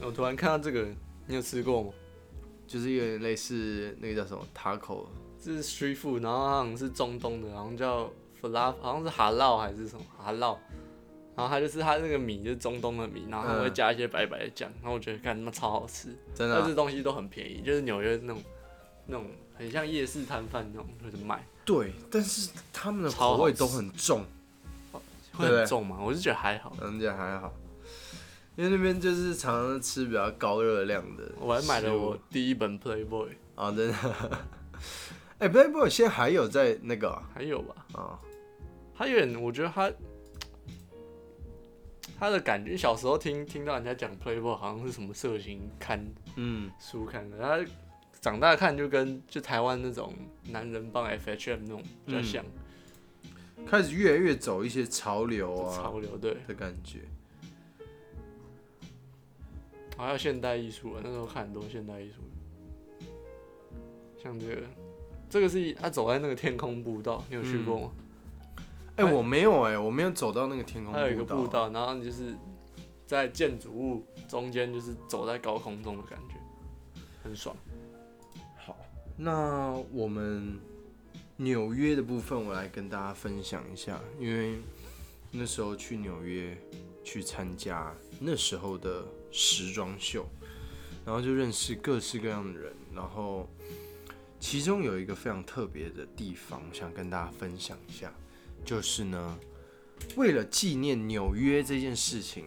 [0.00, 0.88] 我突然看到这个，
[1.26, 1.90] 你有吃过吗？
[2.66, 5.06] 就是有点类似那个叫什么塔口，
[5.38, 8.10] 这是 street food，然后好像是中东的，好像叫
[8.40, 8.72] f l a。
[8.80, 10.56] 好像是哈烙还是什么哈烙，
[11.36, 18.42] 然后它就是它那个米就是中东的米，然后它会加一些白白的酱，然后我觉得看他妈超好吃，真的、啊，但是东西都很便宜，就是纽约那种
[19.06, 21.46] 那种很像夜市摊贩那种就是卖。
[21.66, 24.24] 对，但是他们的口味都很重，
[25.32, 25.98] 会很重吗？
[26.00, 27.52] 我是觉得还好，人家还好，
[28.56, 31.32] 因为那边就是常常吃比较高热量的。
[31.40, 33.94] 我还买了我第一本 Playboy 啊，真的。
[35.38, 37.28] 哎、欸、，Playboy 现在还有在那个、啊？
[37.34, 37.74] 还有吧？
[37.92, 38.18] 啊。
[38.96, 39.92] 他有点，我觉得他
[42.16, 47.38] 他的感觉，小时候听听到人家讲 Playboy 好像是什么色情刊，嗯，书刊的。
[47.38, 47.58] 他
[48.20, 50.14] 长大看就跟就台湾那种
[50.44, 52.44] 男人帮 FHM 那种比较像，
[53.56, 57.00] 嗯，开始越来越走一些潮流啊，潮流对的感觉。
[59.96, 63.06] 还有现代艺术啊，那时候看很多现代艺术，
[64.22, 64.62] 像这个，
[65.30, 67.92] 这个是他走在那个天空步道，你有去过吗？
[67.96, 68.04] 嗯
[68.96, 71.04] 哎、欸，我没有哎、欸，我没有走到那个天空步道。
[71.04, 72.32] 它有一个步道，然后你就是
[73.04, 76.36] 在建筑物中间，就是走在高空中的感觉，
[77.20, 77.56] 很爽。
[78.56, 78.76] 好，
[79.16, 80.60] 那我们
[81.36, 84.60] 纽约的部分，我来跟大家分享一下，因为
[85.32, 86.56] 那时候去纽约
[87.02, 89.04] 去参加那时候的
[89.36, 90.24] 时装秀，
[91.04, 93.48] 然后就认识各式各样的人，然后
[94.38, 98.14] 其中有一个非常特别的地方，想跟大家分享一下。
[98.64, 99.38] 就是呢，
[100.16, 102.44] 为了纪念纽约这件事情，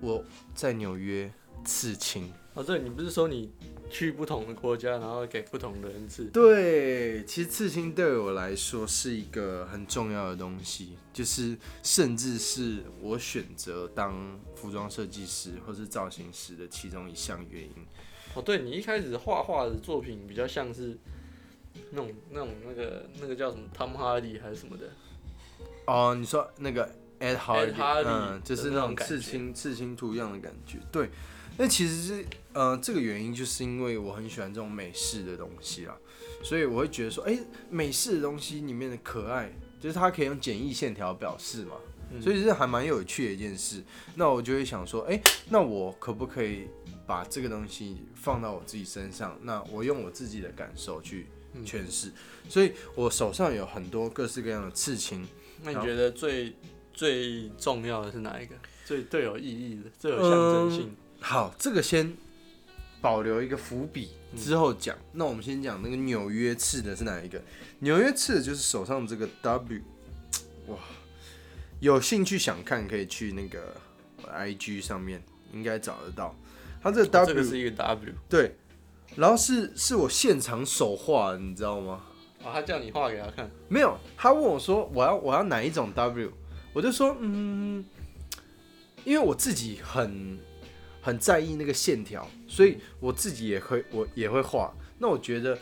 [0.00, 1.32] 我在纽约
[1.64, 2.32] 刺青。
[2.54, 3.52] 哦，对，你不是说你
[3.90, 6.24] 去不同的国家，然后给不同的人刺？
[6.26, 17.72] 对，其实刺青对我来说是一个很重要的东西，就是甚至是我选择当服装设计师或是造型师的其中一项原因。
[18.34, 20.96] 哦，对，你一开始画画的作品比较像是。
[21.92, 24.90] 那种、那种、那个、那个叫什么，Tom Hardy 还是什么的？
[25.86, 26.84] 哦，你说那个
[27.20, 30.78] Ed Hardy，, Ed Hardy 嗯，就是那种刺青、刺青图样的感觉。
[30.90, 31.10] 对，
[31.60, 35.94] 那其实是呃，这个原因就是因为我很喜欢这种美式的东西啦，
[36.42, 41.76] 所以我会觉得说，哎、欸，美式的东西里面的可爱，就是它可以用简易线条表示嘛，
[42.10, 43.84] 嗯、所以是还蛮有趣的一件事。
[44.14, 46.66] 那我就会想说，哎、欸，那我可不可以
[47.06, 49.38] 把这个东西放到我自己身上？
[49.42, 51.26] 那我用我自己的感受去。
[51.66, 52.12] 诠释，
[52.48, 55.26] 所以我手上有很多各式各样的刺青。
[55.64, 56.54] 那你觉得最
[56.94, 58.54] 最重要的是哪一个？
[58.84, 60.96] 最最有意义的，最有象征性、嗯？
[61.20, 62.16] 好，这个先
[63.00, 64.96] 保留一个伏笔，之后讲。
[64.96, 67.40] 嗯、那我们先讲那个纽约刺的是哪一个？
[67.80, 69.80] 纽约刺的就是手上这个 W。
[70.68, 70.78] 哇，
[71.80, 73.76] 有兴趣想看可以去那个
[74.26, 76.34] IG 上面，应该找得到。
[76.82, 78.56] 它这个 W，、哦、这个是一个 W，对。
[79.16, 82.02] 然后是是我现场手画，你知道吗？
[82.42, 83.50] 啊、哦，他叫你画给他看？
[83.68, 86.32] 没有，他问我说我要我要哪一种 W，
[86.72, 87.84] 我就说嗯，
[89.04, 90.38] 因为我自己很
[91.00, 94.72] 很在意那个线条，所以我自己也会我也会画。
[94.98, 95.58] 那我觉得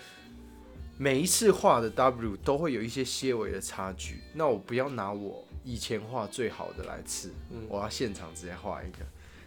[0.96, 8.98] 每一次画的 W 都会有一些些微的差距，那我不要拿我以前画最好的来刺，嗯、我要现场直接画一个，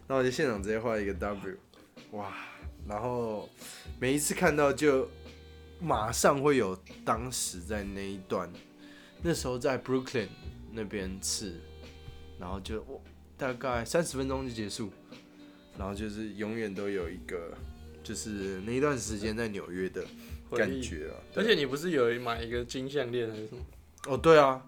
[0.07, 1.57] 那我就现场直接画一个 W，
[2.11, 2.33] 哇！
[2.87, 3.47] 然后
[3.99, 5.07] 每一次看到就
[5.79, 6.75] 马上会有
[7.05, 8.51] 当时在那一段，
[9.21, 10.29] 那时候在 Brooklyn
[10.71, 11.59] 那边刺，
[12.39, 12.83] 然后就
[13.37, 14.91] 大概三十分钟就结束，
[15.77, 17.53] 然后就是永远都有一个
[18.03, 20.03] 就是那一段时间在纽约的
[20.55, 21.15] 感觉啊。
[21.35, 23.61] 而且你不是有买一个金项链还是什么？
[24.07, 24.63] 哦，对啊。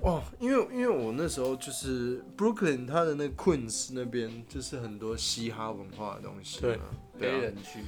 [0.00, 6.76] 哦，因为因为我那时候就是 Brooklyn，它的那个 Queens 那边就是很多嘻哈文化的东西嘛，
[7.18, 7.80] 对，黑人区。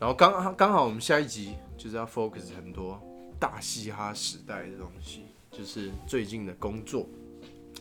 [0.00, 3.00] 然后刚刚好我们下一集就是要 focus 很多
[3.38, 7.08] 大嘻哈时代的东西，就是最近的工作。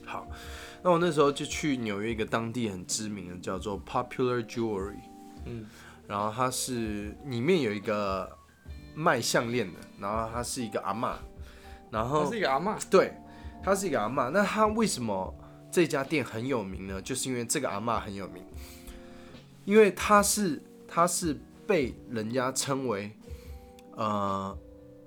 [0.06, 0.30] 好，
[0.84, 5.00] 那我那时候就去纽约一个当地很知名的叫做 Popular Jewelry，
[5.46, 5.66] 嗯，
[6.08, 8.30] 然后它是里面有一个
[8.96, 11.16] 卖项链的，然后它是一个阿嬷，
[11.90, 13.14] 然后它是一个阿嬷，对。
[13.64, 15.32] 他是一个阿嬷，那他为什么
[15.72, 17.00] 这家店很有名呢？
[17.00, 18.44] 就是因为这个阿嬷很有名，
[19.66, 23.16] 因为他是他是被人家称为
[23.96, 24.58] 呃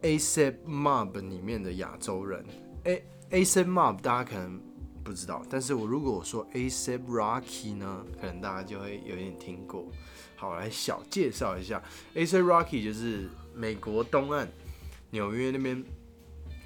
[0.03, 2.45] A$AP Mob 里面的亚洲人
[2.85, 4.61] ，A A$AP Mob 大家可能
[5.05, 9.87] 不知道，但是我如果我说 A$AP Rocky 呢，可能大家就会有点听过。
[10.35, 11.83] 好，我来小介绍一下
[12.15, 14.49] A$AP Rocky，就是美国东岸
[15.11, 15.85] 纽约那边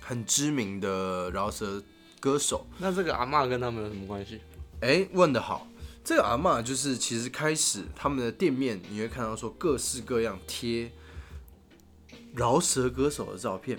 [0.01, 1.83] 很知名的饶舌
[2.21, 2.65] 歌手。
[2.79, 4.41] 那这个阿嬷跟他们有什么关系？
[4.81, 5.67] 哎、欸，问得好。
[6.05, 10.91] 这个阿嬷就是其实开始他们的店面，你会看到说各式各样贴
[12.35, 13.79] 饶舌歌手的照片。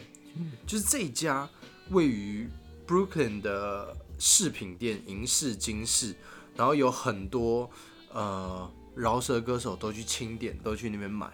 [0.68, 1.50] 就是这一家
[1.90, 2.48] 位于
[2.88, 6.14] Brooklyn 的饰品店银饰金饰，
[6.56, 7.70] 然后有很多
[8.12, 11.28] 呃饶舌歌手都去清点，都去那边买，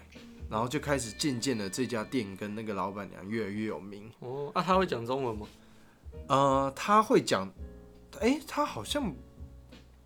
[0.48, 4.10] 然后就开始渐渐的这家店跟那个老板娘越来越有名。
[4.20, 5.46] 哦，啊，他会讲中文吗？
[6.28, 7.52] 呃，他会讲，
[8.20, 9.12] 哎，他好像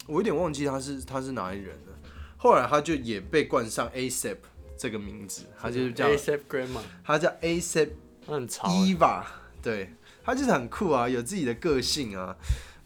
[0.06, 1.92] 我有点忘记他是他是哪里人了。
[2.36, 4.38] 后来他就也被冠上 ASAP
[4.78, 7.90] 这个名字，他就是叫 ASAP Grandma，他叫 ASAP，。
[8.26, 9.24] 很潮，Eva，
[9.60, 12.36] 对，他就是很酷啊，有自己的个性啊。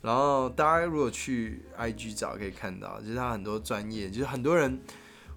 [0.04, 4.78] 然后大家如果去 IG 找，可以看到，就是他很多专业，就是很多人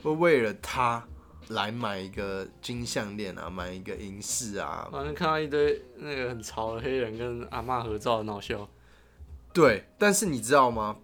[0.04, 1.02] 会为了他
[1.48, 4.90] 来买一个金项链啊，买一个银饰啊。
[4.92, 8.68] 反正看到一堆那个很潮的黑人跟阿嬷合照，很好笑。
[9.54, 10.98] 对，但是你知道吗？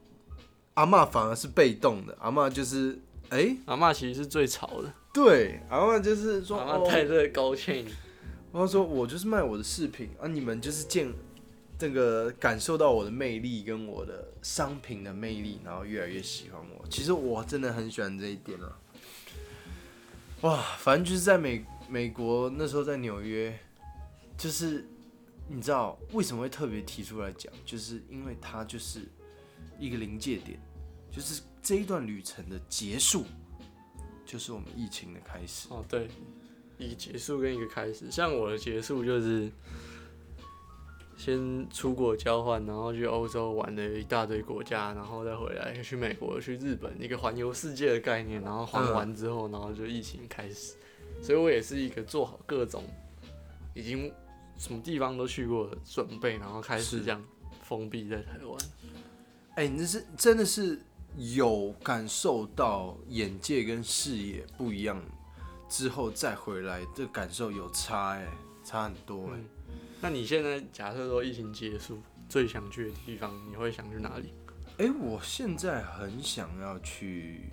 [0.74, 3.00] 阿嬷反而是被动的，阿嬷就是，
[3.30, 4.94] 哎、欸，阿嬷其实是最潮的。
[5.14, 7.86] 对，阿嬷就是说，阿嬷戴这个高 chain。
[8.52, 11.12] 然后说：“我就是卖我的饰品啊，你们就是见
[11.78, 16.86] 这个感受到我的魅力跟我的商品的魅力，然后越来越喜欢我。
[16.90, 18.80] 其实我真的很喜欢这一点啊！
[20.42, 23.58] 哇，反正就是在美美国那时候在纽约，
[24.38, 24.86] 就是
[25.48, 29.02] 你知道为什么会特别提出来讲，就是因为它就是
[29.80, 30.60] 一个临界点，
[31.12, 33.26] 就是这一段旅程的结束，
[34.26, 35.68] 就是我们疫情的开始。
[35.70, 36.08] 哦，对。”
[36.80, 39.50] 一个结束跟一个开始，像我的结束就是
[41.16, 48.42] 先出国交换，然后去欧洲玩了一大堆国家，然后再回来去美国、去日本，一个环游世界的概念。
[48.42, 50.76] 然后环完之后，然后就疫情开始，
[51.22, 52.84] 所以我也是一个做好各种
[53.74, 54.12] 已经
[54.58, 57.24] 什么地方都去过的准备，然后开始这样
[57.62, 58.58] 封闭在台湾。
[59.56, 60.82] 哎、欸，你这是真的是
[61.18, 65.02] 有感受到眼界跟视野不一样。
[65.70, 68.28] 之后再回来，这感受有差哎、欸，
[68.64, 69.46] 差很多哎、欸嗯。
[70.04, 74.34] 那你现在假设说疫情结束，最想去的地方，你会想去哪里？
[74.78, 77.50] 哎、欸，我现在很想要去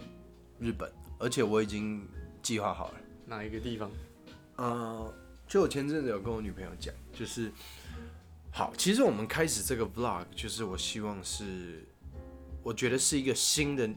[0.58, 2.04] 日本，而且我已经
[2.42, 2.94] 计划好了。
[3.24, 3.88] 哪一个地方？
[4.56, 5.14] 呃，
[5.46, 7.52] 就我前阵子有跟我女朋友讲，就是
[8.50, 11.84] 好，其实我们开始这个 vlog，就是我希望是，
[12.64, 13.88] 我觉得是一个新的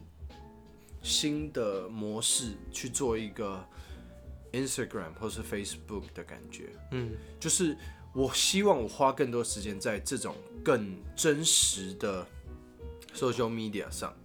[1.02, 3.68] 新的模式去做一个。
[4.54, 7.76] Instagram 或是 Facebook 的感觉，嗯，就是
[8.14, 12.26] 我希望我花更多时间在这种更真实的
[13.14, 14.16] social media 上，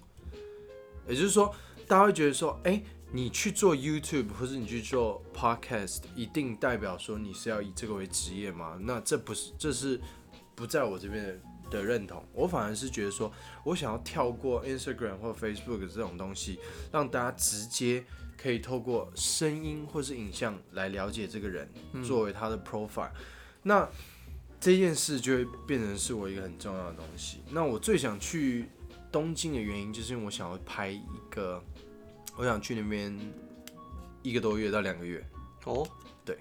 [1.08, 1.54] 也就是说，
[1.86, 8.78] 大家会觉得说，哎、欸，你去做 YouTube 或是你去做 Podcast，一定代表说你是要以这个为职业吗？
[8.80, 10.00] 那这不是，这是
[10.54, 12.22] 不在我这边的的认同。
[12.32, 13.32] 我反而是觉得说，
[13.64, 16.58] 我想要跳过 Instagram 或 Facebook 这种东西，
[16.92, 18.04] 让大家直接。
[18.40, 21.68] 可以透过声音或是影像来了解这个人，
[22.04, 23.14] 作为他的 profile，嗯。
[23.62, 23.88] 那
[24.60, 27.42] 这件事就会变成是我一个很重要的东西。
[27.50, 28.66] 那我最想去
[29.12, 31.62] 东京的原因，就是因为我想要拍一个，
[32.36, 33.16] 我想去那边
[34.22, 35.24] 一个多月到两个月。
[35.64, 35.86] 哦，
[36.24, 36.38] 对。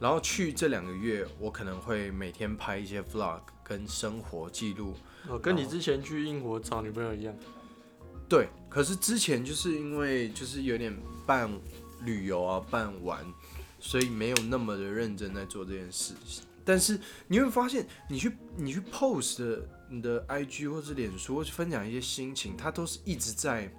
[0.00, 4.94] 然后去这两个月，我可能会每天拍一些 vlog 跟生活记录。
[5.28, 7.34] 哦，跟你之前去英国找女朋友一样。
[8.28, 11.50] 对，可是之前就是因为就是有点半
[12.02, 13.24] 旅游啊，半玩，
[13.80, 16.44] 所以没有那么的认真在做这件事情。
[16.64, 23.72] 但是你会发现，你去你去 post 你的 IG 或者脸书，或者分享一些心情，它都是一直在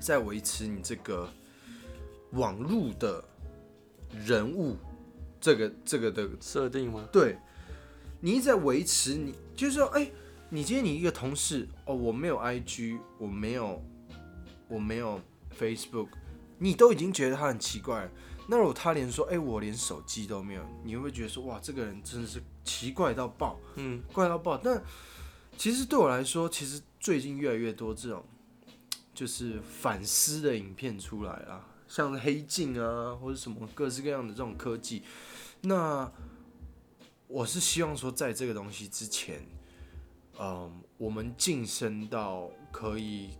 [0.00, 1.32] 在维持你这个
[2.32, 3.22] 网络的
[4.26, 4.76] 人物
[5.40, 7.08] 这个这个的设定吗？
[7.12, 7.38] 对，
[8.20, 10.10] 你一直在维持你，就是说，哎。
[10.50, 13.82] 你今天你一个同事哦，我没有 IG，我没有，
[14.68, 15.20] 我没有
[15.58, 16.06] Facebook，
[16.58, 18.10] 你都已经觉得他很奇怪了。
[18.46, 24.56] 那如果他连说，哎、欸，我连手机都没有，你会不会觉得说，哇，这个人真的是奇怪到爆，嗯，怪到爆。
[24.56, 24.82] 但
[25.56, 28.24] 其实对我来说，其实最近越来越多这种
[29.14, 35.02] 就是反思的影片出来了，像黑镜啊，或者什么各式各样的这种科技。
[35.62, 36.10] 那
[37.26, 39.46] 我是希望说，在这个东西之前。
[40.36, 43.38] 嗯，我们晋升到可以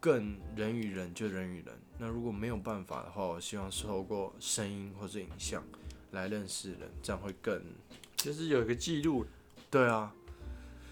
[0.00, 1.78] 更人与人就人与人。
[2.04, 5.64] 那如果没有办法的话，我希望是透过声音或者影像
[6.10, 7.64] 来认识人，这样会更
[8.14, 9.24] 就是有一个记录。
[9.70, 10.14] 对啊，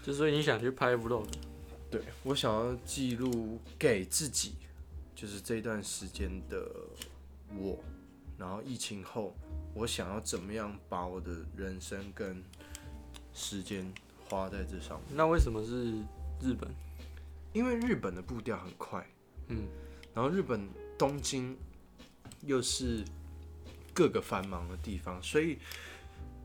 [0.01, 1.27] 就所以你想去拍 vlog，
[1.91, 4.55] 对，我想要记录给自己，
[5.13, 6.67] 就是这段时间的
[7.55, 7.77] 我，
[8.35, 9.35] 然后疫情后，
[9.75, 12.43] 我想要怎么样把我的人生跟
[13.35, 13.85] 时间
[14.27, 15.15] 花在这上面。
[15.15, 15.91] 那为什么是
[16.41, 16.67] 日本？
[17.53, 19.07] 因为日本的步调很快，
[19.49, 19.67] 嗯，
[20.15, 20.67] 然后日本
[20.97, 21.57] 东京
[22.41, 23.03] 又是
[23.93, 25.57] 各个繁忙的地方，所以，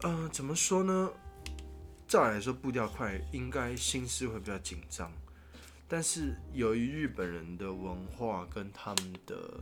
[0.02, 1.10] 嗯、呃，怎么说呢？
[2.06, 5.12] 照来说步调快，应该心思会比较紧张。
[5.86, 9.60] 但是由于日本人的文化跟他们的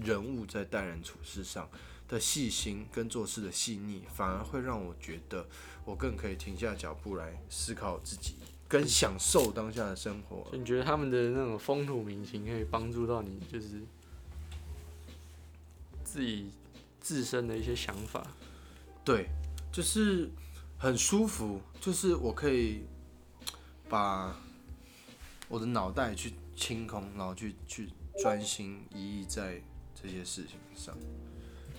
[0.00, 1.68] 人物在待人处事上
[2.08, 5.46] 的细心跟做事的细腻，反而会让我觉得
[5.84, 8.36] 我更可以停下脚步来思考自己，
[8.72, 10.46] 跟享受当下的生活。
[10.56, 13.82] 你觉得他们的那种风土民情可以帮助到你，就是
[16.02, 16.50] 自己
[16.98, 18.26] 自身的一些想法？
[19.04, 19.28] 对，
[19.70, 20.30] 就是。
[20.78, 22.82] 很舒服，就是我可以
[23.88, 24.36] 把
[25.46, 27.88] 我的脑袋去清空，然后去去
[28.20, 29.62] 专心一意在
[29.94, 30.92] 这些事情上。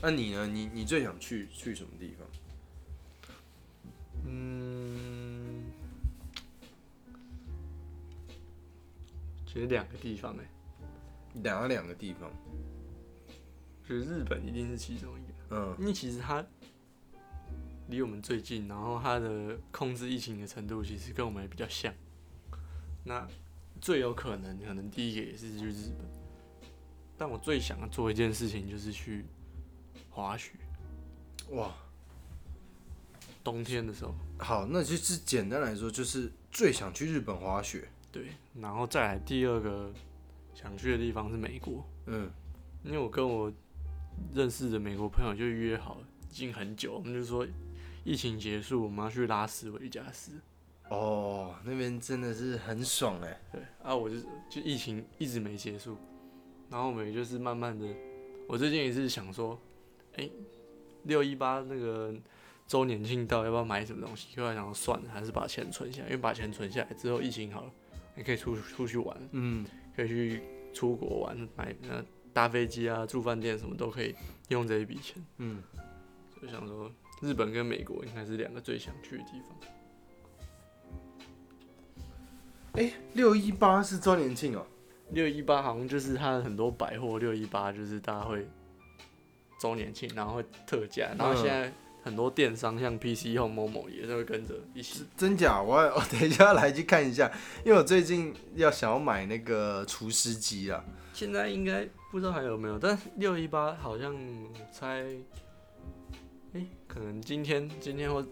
[0.02, 0.48] 那你呢？
[0.48, 2.26] 你你最想去去什么地方？
[4.26, 5.13] 嗯，
[9.54, 10.50] 其实两个地方哎，
[11.34, 12.32] 哪两个地方，
[13.88, 15.34] 就是日本一定是其中一个。
[15.56, 16.44] 嗯，因为其实它。
[17.90, 21.94] 离我们最近，然后它的控制疫情的程度其实跟我们也比较像。
[23.04, 23.28] 那
[23.82, 26.08] 最有可能，可能第一个也是去日本。
[27.18, 29.26] 但我最想做一件事情就是去
[30.10, 30.54] 滑雪。
[31.50, 31.76] 哇！
[33.44, 34.16] 冬天的时候。
[34.40, 37.90] 好，那就是简单来说，就是最想去日本滑雪。
[38.14, 38.28] 对，
[38.62, 39.92] 然后再来第二个
[40.54, 41.86] 想去的地方是美国。
[42.06, 42.32] 嗯，
[42.86, 43.52] 因为我跟我
[44.34, 47.46] 认识的美国朋友就约好了，已经很久，我们就说。
[48.06, 50.34] 疫情结束，我们要去拉斯维加斯。
[50.90, 53.40] 哦，那边真的是很爽哎。
[53.50, 54.18] 对啊，我就
[54.50, 55.96] 就疫情一直没结束，
[56.70, 57.88] 然后我们也就是慢慢的，
[58.46, 59.58] 我最近也是想说，
[60.18, 60.32] 哎、欸，
[61.04, 62.14] 六一八那个
[62.68, 64.38] 周年庆到，要不要买什么东西？
[64.38, 67.72] 后来想说算了，还是把钱存下来，因为把钱存下来之后，疫情好了，
[68.16, 70.42] 你可以出出去玩，嗯，可以去
[70.74, 74.16] 出国玩，买那搭飞机啊、住饭店什么都可以
[74.50, 75.62] 用这一笔钱，嗯，
[76.42, 76.92] 就想说。
[77.22, 79.58] 日本跟美国应该是两个最想去的地方。
[82.74, 84.66] 哎，六一八是周年庆哦。
[85.12, 88.46] 六一八好像就是它的很多百货，六一八就是大家会
[89.58, 91.72] 周年庆，然后会特价，然后现在
[92.04, 95.06] 很多电商像 PC Home、某某也都会跟着一起。
[95.16, 95.62] 真假？
[95.62, 97.32] 我 我等一下来去看一下，
[97.66, 100.84] 因为我最近要想要买那个厨师机啊。
[101.14, 104.16] 现在应该不知道还有没有，但六一八好像
[104.72, 105.06] 猜。
[106.56, 108.24] 哎、欸，可能今天今天或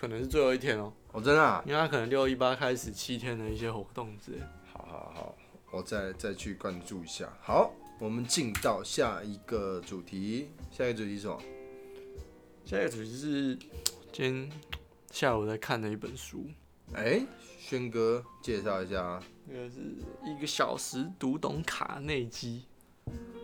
[0.00, 1.20] 可能是最后一天哦、喔。
[1.20, 1.62] 哦，真的、啊？
[1.66, 4.38] 因为它可能六一八开始七天的一些活动之类。
[4.72, 5.36] 好好好，
[5.72, 7.28] 我再再去关注一下。
[7.42, 10.48] 好，我们进到下一个主题。
[10.70, 11.38] 下一个主题是什么？
[12.66, 13.56] 下一个主题是
[14.12, 14.50] 今天
[15.12, 16.44] 下午在看的一本书。
[16.94, 17.26] 哎、欸，
[17.60, 19.22] 轩哥介绍一下啊。
[19.46, 19.76] 那个是
[20.24, 22.64] 一个小时读懂卡内基。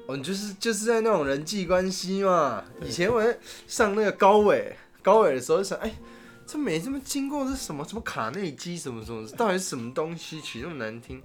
[0.09, 2.65] 哦，你就是就是在那种人际关系嘛。
[2.85, 5.97] 以前我在上那个高伟高伟的时候，就想，哎、欸，
[6.45, 11.23] 这没这么经过，这什么什么卡内基什么什么，到底是什么东西，取那么难听？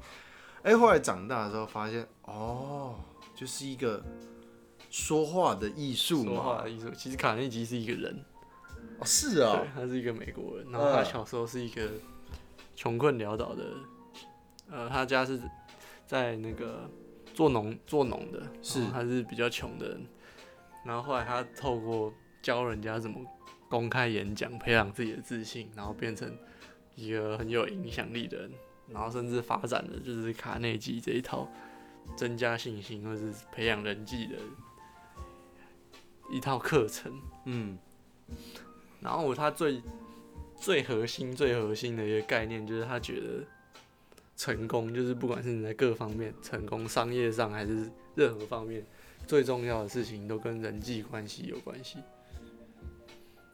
[0.61, 2.93] 哎、欸，后来长大的时候发现，哦，
[3.35, 4.05] 就是一个
[4.89, 6.31] 说话的艺术嘛。
[6.33, 8.23] 说话的艺术，其实卡内基是一个人。
[8.99, 11.89] 哦，是啊，对，他是一个美国人，然后他小时候是一个
[12.75, 13.63] 穷困潦倒的，
[14.69, 15.39] 呃，他家是
[16.05, 16.89] 在那个。
[17.33, 20.07] 做农做农的，是他是比较穷的人，
[20.83, 22.11] 然后后来他透过
[22.41, 23.23] 教人家怎么
[23.69, 26.35] 公开演讲，培养自己的自信，然后变成
[26.95, 28.51] 一个很有影响力的人，
[28.89, 31.47] 然后甚至发展的就是卡内基这一套
[32.15, 34.38] 增加信心或者是培养人际的
[36.30, 37.11] 一套课程。
[37.45, 37.78] 嗯，
[39.01, 39.82] 然后他最
[40.59, 43.43] 最核心、最核心的一个概念就是他觉得。
[44.39, 48.86] 成功就是不管是你在各方面成功，商业上还是任何方面，
[49.25, 51.97] 最重要的事情都跟人际关系有关系。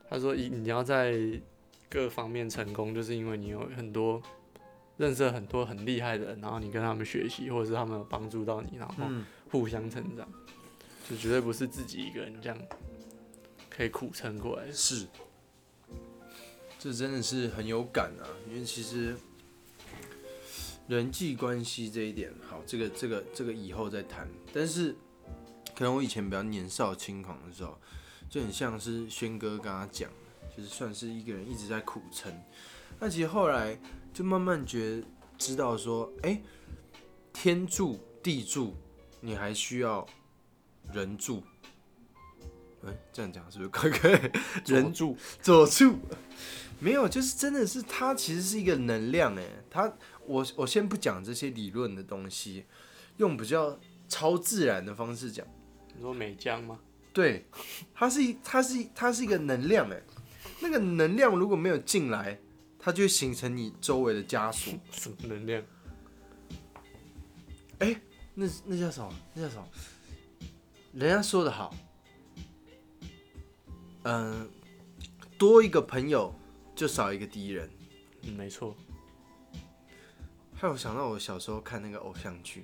[0.10, 1.18] 他说：“你你要在
[1.90, 4.22] 各方面成功，就是因为你有很多
[4.98, 9.06] 认识了很多很厉害的人，然后你跟他们学习，或者是他们有帮助到你，然后
[9.50, 10.28] 互相成长，
[11.10, 12.58] 就绝对不是自己一个人这样
[13.70, 15.08] 可以苦撑过来。”是，
[16.80, 19.16] 这真的是很有感啊，因为其实。
[20.86, 24.28] 人际关系这一点，好，这个这个这个以后再谈。
[24.54, 24.94] 但是，
[25.74, 27.80] 可能我以前比较年少轻狂的时候，
[28.30, 30.12] 就很像是轩哥刚刚讲，
[30.56, 32.30] 就是算是一个人一直在苦撑。
[33.00, 33.80] 那其实后来
[34.14, 35.02] 就慢慢觉
[35.38, 36.42] 知道说，哎、
[37.32, 38.76] 天助地助，
[39.22, 40.06] 你还需要
[40.92, 41.44] 人柱。
[42.86, 44.20] 哎、欸，这样讲是不是 可以？
[44.66, 45.98] 人柱佐助，
[46.80, 49.94] 没有，就是真的是它其实是一个能量哎，它
[50.26, 52.66] 我我先不讲这些理论的东西，
[53.18, 53.80] 用比较
[54.10, 55.48] 超自然的方式讲。
[55.96, 56.78] 你说美江吗？
[57.14, 57.46] 对，
[57.94, 60.02] 它是一它是它是一个能量哎，
[60.60, 62.38] 那个能量如果没有进来，
[62.78, 64.74] 它就会形成你周围的枷锁。
[64.92, 65.64] 什么能量？
[67.80, 68.02] 哎、欸，
[68.34, 69.14] 那那叫什么？
[69.36, 69.66] 那叫什么？
[70.94, 71.76] 人家说的好。
[74.04, 74.48] 嗯，
[75.38, 76.34] 多一个朋友
[76.76, 77.70] 就少一个敌人。
[78.22, 78.76] 嗯，没错。
[80.54, 82.64] 害我想到我小时候看那个偶像剧，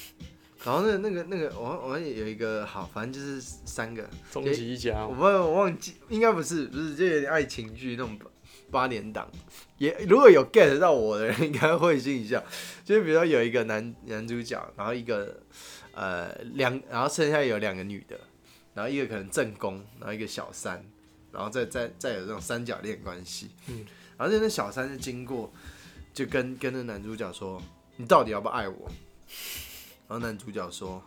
[0.64, 8.18] 然后那个、那个那个我我也有一个好，反正就是三个终极一家，我不我忘记，应该不是不是，就有点爱情剧那种
[8.70, 9.30] 八点档。
[9.76, 12.42] 也如果有 get 到我的人，应该会心一笑。
[12.84, 15.40] 就是比如说有一个男男主角，然后一个
[15.98, 18.18] 呃两，然后剩下有两个女的。
[18.74, 20.80] 然后一个可能正宫，然后一个小三，
[21.32, 23.50] 然后再再再有这种三角恋关系。
[23.66, 23.84] 嗯，
[24.16, 25.52] 然后那小三就经过，
[26.14, 27.60] 就跟跟那男主角说
[27.98, 28.88] ：“你到底要不要爱我？”
[30.06, 31.02] 然后男主角说：“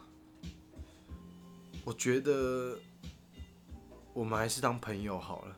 [1.86, 2.78] 我觉得
[4.14, 5.56] 我们还是当朋友好了。”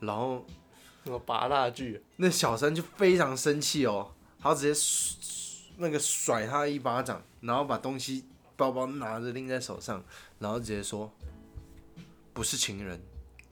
[0.00, 0.44] 然后
[1.04, 4.78] 那个八大剧，那小三就非常生气哦，他直接
[5.78, 8.26] 那个甩他一巴掌，然后把东西。
[8.56, 10.02] 包包拿着拎在手上，
[10.38, 11.10] 然后直接说
[12.32, 13.00] ：“不是情人，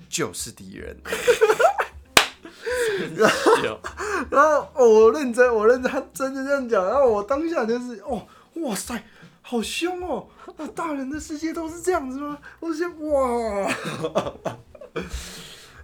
[0.08, 0.96] 就是敌人。」
[3.16, 3.80] 然后，
[4.30, 6.84] 然后我认真，我认真，他真的这样讲。
[6.84, 9.02] 然后我当下就是，哦，哇塞，
[9.40, 10.28] 好凶哦！
[10.74, 12.38] 大人的世界都是这样子吗？
[12.60, 13.68] 我想，哇！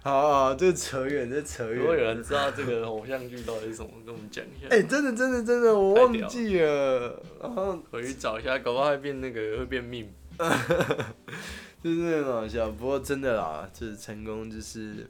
[0.09, 1.75] 好，好，这扯远，这扯远。
[1.77, 4.65] 如果有人知道这个偶像剧到底是什么，跟我们讲一下。
[4.71, 7.23] 哎、欸，真的，真的，真的，我忘记了。
[7.39, 10.11] 然后回去找一下，搞不好会变那个，会变命。
[11.83, 15.07] 就是很好笑，不过真的啦，就是成功，就是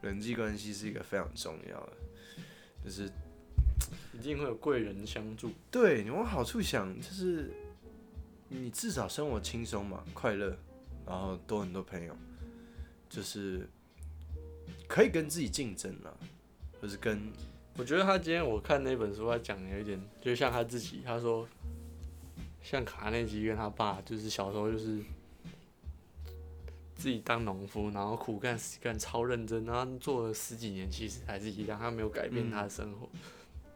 [0.00, 1.92] 人际关系是一个非常重要的，
[2.84, 3.10] 就是
[4.12, 5.50] 一定会有贵人相助。
[5.72, 7.50] 对，你往好处想，就是
[8.48, 10.56] 你至少生活轻松嘛，快乐，
[11.04, 12.16] 然后多很多朋友，
[13.08, 13.68] 就是。
[14.88, 16.16] 可以跟自己竞争了，
[16.80, 17.20] 就是跟，
[17.76, 21.46] 我觉得他今天我看那本书，他讲的有一点，就像他自己，他说，
[22.62, 25.00] 像卡内基跟他爸，就是小时候就是
[26.94, 33.08] 自己当农夫，然后苦干实干，超认真，然后做了十几年，其实还是一样，他没有改变他的生活。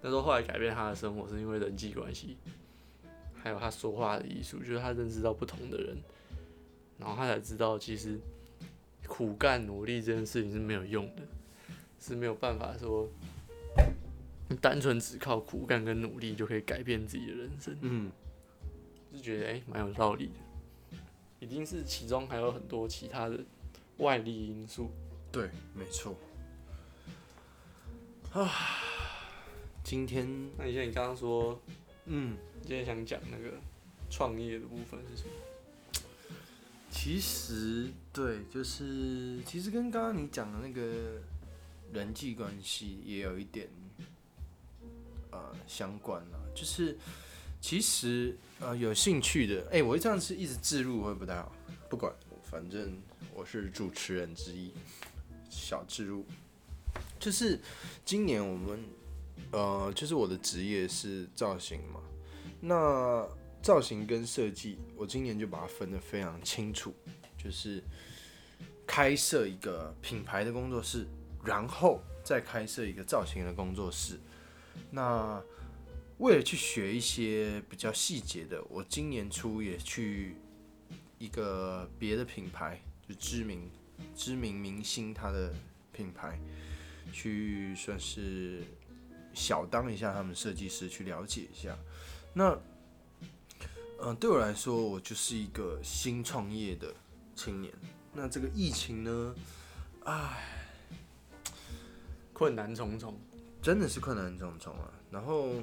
[0.00, 2.36] 但是后来改变他的生活，是因为人际关系，
[3.34, 5.98] 还有他说话的艺术，就是他认识到不同的人，
[6.98, 8.20] 然后他才知道其实。
[9.10, 11.22] 苦干努力这件事情是没有用的，
[11.98, 13.08] 是没有办法说，
[14.60, 17.76] 单纯只靠苦干跟努力就可以改变自己的人生。
[17.80, 18.12] 嗯，
[19.12, 20.96] 就觉得哎，蛮有道理的，
[21.40, 23.40] 一定是其中还有很多其他的
[23.98, 24.92] 外力因素。
[25.32, 26.16] 对，没错。
[28.32, 28.48] 啊，
[29.82, 30.24] 今天，
[30.56, 31.60] 那你像你刚刚说，
[32.06, 33.56] 嗯，今天想讲那个
[34.08, 35.30] 创业的部分是什么？
[36.92, 41.20] 其实，对，就是其实跟刚刚你讲的那个
[41.92, 43.68] 人际关系也有一点
[45.30, 46.38] 呃相关了。
[46.54, 46.98] 就是
[47.60, 51.52] 其实呃有兴趣的，哎、欸，我这样子一直置入会不太好，
[51.88, 53.00] 不管，反正
[53.32, 54.72] 我是主持人之一，
[55.48, 56.24] 小置入。
[57.18, 57.60] 就是
[58.04, 58.84] 今年我们
[59.52, 62.00] 呃，就是我的职业是造型嘛，
[62.60, 63.28] 那。
[63.62, 66.94] 造型跟设计，我今年就把它分得非常清楚，
[67.42, 67.82] 就是
[68.86, 71.06] 开设一个品牌的工作室，
[71.44, 74.18] 然后再开设一个造型的工作室。
[74.90, 75.42] 那
[76.18, 80.36] 为了去学一些比较细节的，我今年初也去
[81.18, 83.70] 一个别的品牌，就知名
[84.14, 85.52] 知名明星他的
[85.92, 86.38] 品牌，
[87.12, 88.62] 去算是
[89.32, 91.78] 小当一下他们设计师，去了解一下。
[92.34, 92.58] 那
[94.02, 96.94] 嗯，对我来说，我就是一个新创业的
[97.40, 97.72] 青年。
[98.12, 99.34] 那这个疫情呢，
[100.04, 100.44] 唉，
[102.34, 103.18] 困难重重，
[103.62, 104.92] 真的是困难重重啊。
[105.10, 105.54] 然后，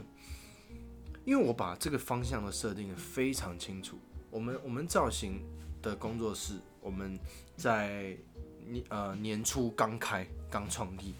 [1.23, 3.99] 因为我把这个方向都设定非常清楚。
[4.31, 5.39] 我们我们造型
[5.83, 7.19] 的工作室，我们
[7.55, 8.17] 在
[8.65, 11.13] 年呃年初刚开刚创立，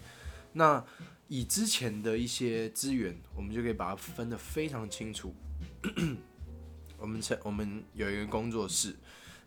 [0.54, 0.84] 那
[1.28, 5.36] 以之前的一些资源，我们就可以把它分得非常清楚。
[6.98, 8.96] 我们成我们有一个工作室，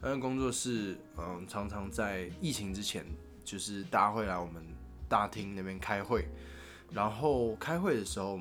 [0.03, 3.05] 那个工作室嗯，常常在疫情之前，
[3.45, 4.65] 就是大家会来我们
[5.09, 6.27] 大厅那边开会，
[6.91, 8.41] 然后开会的时候，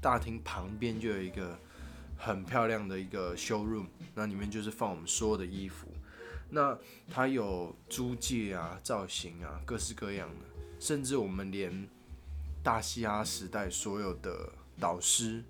[0.00, 1.58] 大厅旁边就有一个
[2.16, 5.88] 很漂亮的一个 showroom，那里面就是放我们所有的衣服。
[6.48, 6.78] 那
[7.10, 10.46] 它有租借啊、造型啊，各式各样的，
[10.78, 11.88] 甚至我们连
[12.62, 15.42] 大西哈时代所有的导师，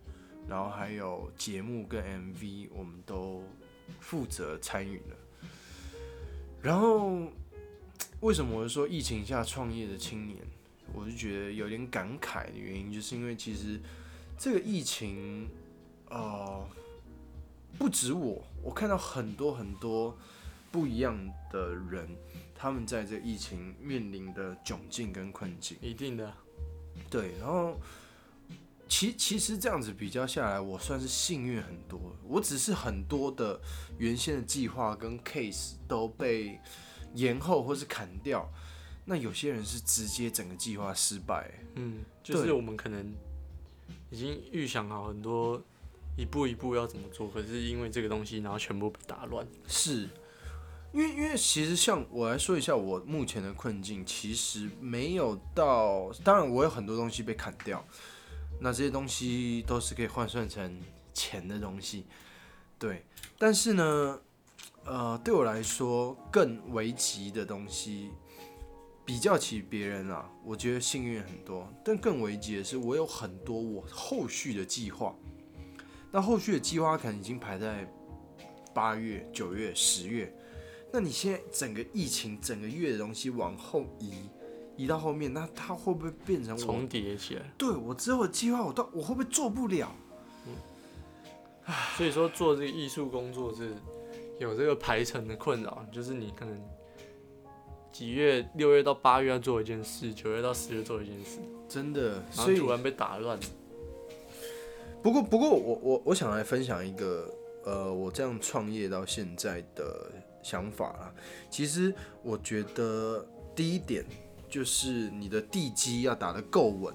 [0.48, 3.42] 然后还有节目跟 MV，我们都
[4.00, 5.16] 负责参与了。
[6.64, 7.18] 然后
[8.20, 10.38] 为什么我说疫情下创业的青年，
[10.94, 13.78] 我就觉得有点感慨的原因，就是因为其实
[14.38, 15.46] 这个疫情，
[16.08, 16.66] 呃，
[17.78, 20.16] 不止我，我看到很多很多。
[20.72, 21.16] 不一样
[21.52, 22.04] 的人，
[22.52, 26.34] 他们在这疫情面临的窘境跟困境，一定的，
[27.08, 27.38] 对。
[27.38, 27.78] 然后，
[28.88, 32.00] 其其实这样子比较下来，我算是幸运很多。
[32.22, 33.60] 我只是很多的
[33.98, 36.60] 原先的计划跟 case 都被
[37.14, 38.48] 延后或是砍掉。
[39.04, 41.50] 那有些人是直接整个计划失败。
[41.74, 43.12] 嗯，就是我们可能
[44.10, 45.60] 已经预想好很多
[46.16, 49.46] 一步一步要怎么做，可是因为这个东西，然后全部被打乱。
[49.66, 50.08] 是。
[50.92, 57.84] 因为，因为其实像我来说一下我目前的困境，其实没有到，当然我有很多东西被砍掉，
[58.60, 60.80] 那这些东西都是可以换算成
[61.12, 62.06] 钱的东西，
[62.78, 63.04] 对。
[63.38, 64.20] 但是呢，
[64.84, 68.10] 呃，对我来说更危急的东西，
[69.04, 71.68] 比较起别人啊，我觉得幸运很多。
[71.84, 75.14] 但更危急的是，我有很多我后续的计划，
[76.10, 77.86] 那后续的计划可能已经排在
[78.72, 80.34] 八月、九月、十月。
[80.92, 84.14] 那你现在整个疫情整个月的东西往后移，
[84.76, 87.42] 移到后面，那它会不会变成重叠起来？
[87.56, 89.90] 对，我之后的计划，我到我会不会做不了？
[90.46, 93.74] 嗯，所以说做这个艺术工作是
[94.38, 96.60] 有这个排程的困扰，就是你可能
[97.92, 103.38] 几月六月到八月要做一件事，九月到十月做一件事，真的，所以突然被打乱。
[105.02, 107.32] 不过，不过我我我想来分享一个，
[107.64, 110.10] 呃，我这样创业到现在的。
[110.44, 111.14] 想法啊，
[111.48, 114.04] 其实我觉得第一点
[114.54, 116.94] 就是你的地基要打得够稳，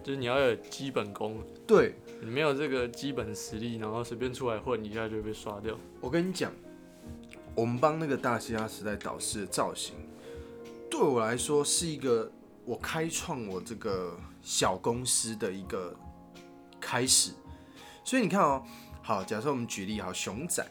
[0.00, 1.36] 就是你要有基本功。
[1.66, 5.76] 对，你没有这个基本实力，然后随便出来混一下就会被刷掉。
[6.00, 6.52] 我跟你讲，
[7.56, 9.96] 我们帮那个大西亚时代导师的造型，
[10.88, 12.30] 对我来说是一个
[12.64, 15.92] 我开创我这个小公司的一个
[16.78, 17.32] 开始。
[18.04, 18.62] 所以你看哦，
[19.02, 20.64] 好，假设我们举例好，熊仔。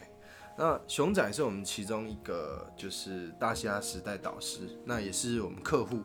[0.58, 6.00] 那熊仔是我们其中一个，就是大西亚时代导师，那也是我们客户。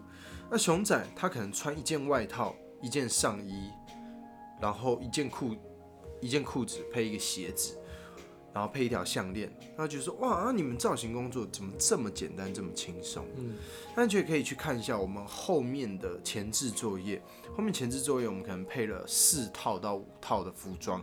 [0.52, 3.72] 那熊仔他可能穿一件外套、一件上衣，
[4.62, 5.56] 然后一件裤、
[6.22, 7.76] 一件裤子配一个鞋子，
[8.54, 13.26] 然后配一条项链，他就说哇，你们造型工作怎么这么简单、这么轻松？
[13.36, 13.56] 嗯，
[13.98, 17.20] 那就可以去看一下我们后面的前置作业。
[17.58, 21.02] 后面前置作业我们可能配了四套到五套的服装。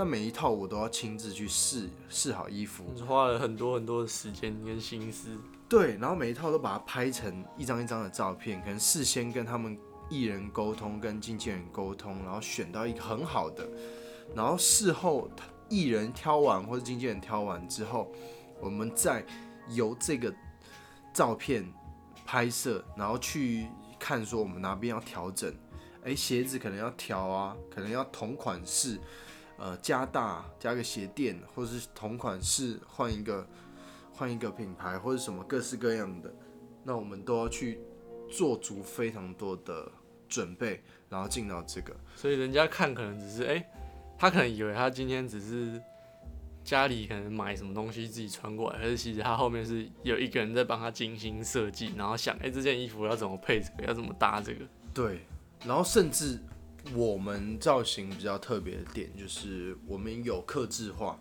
[0.00, 5.36] 那每一套我都要亲自去试试好衣服，花了很多很多的时间跟心思。
[5.68, 9.78] 对，然后每一套都把它拍成一张一张的照片，可能事先跟他们
[10.08, 13.68] 艺人沟通，跟经纪人沟通，然后选到一个很好的，
[14.34, 15.30] 然后事后
[15.68, 18.10] 艺人挑完或者经纪人挑完之后，
[18.58, 19.22] 我们再
[19.68, 20.34] 由这个
[21.12, 21.70] 照片
[22.24, 23.66] 拍摄，然后去
[23.98, 25.54] 看说我们哪边要调整，
[26.04, 28.98] 哎，鞋子可能要调啊，可能要同款式。
[29.62, 33.46] 呃，加大加个鞋垫，或者是同款式换一个
[34.10, 36.34] 换一个品牌，或者什么各式各样的，
[36.82, 37.78] 那我们都要去
[38.30, 39.92] 做足非常多的
[40.30, 41.94] 准备，然后进到这个。
[42.16, 43.66] 所以人家看可能只是，哎、欸，
[44.16, 45.78] 他可能以为他今天只是
[46.64, 54.64] 家里可能买什么东西自己穿过来，可是其实他后面是有一个人在帮他精心设计，然后想，哎、欸，这件衣服要怎么配这个，要怎么搭这个。
[54.94, 55.20] 对，
[55.66, 56.38] 然后甚至。
[56.94, 61.18] 我们造型比较特别的点就是我们有克制化，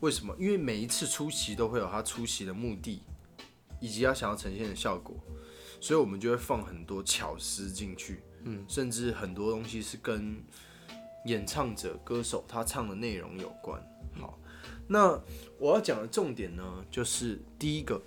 [0.00, 0.34] 为什么？
[0.38, 3.02] 因为每一次出席都会有他出席的目的，
[3.80, 5.16] 以及他想要呈现的效果，
[5.80, 10.36] 所以我们就会放很多巧思进去，嗯，甚至很多东西是跟
[11.24, 13.82] 演唱者、歌手他唱的内容有关。
[14.20, 14.38] 好，
[14.86, 15.18] 那
[15.58, 18.00] 我要讲的重点呢，就是第一个，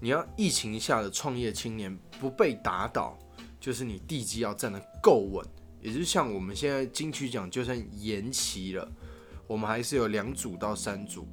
[0.00, 3.18] 你要疫情下的创业青年不被打倒，
[3.60, 5.46] 就是你地基要站得够稳。
[5.82, 8.88] 也就是像我们现在金曲奖就算延期了，
[9.48, 11.26] 我们还是有两组到三组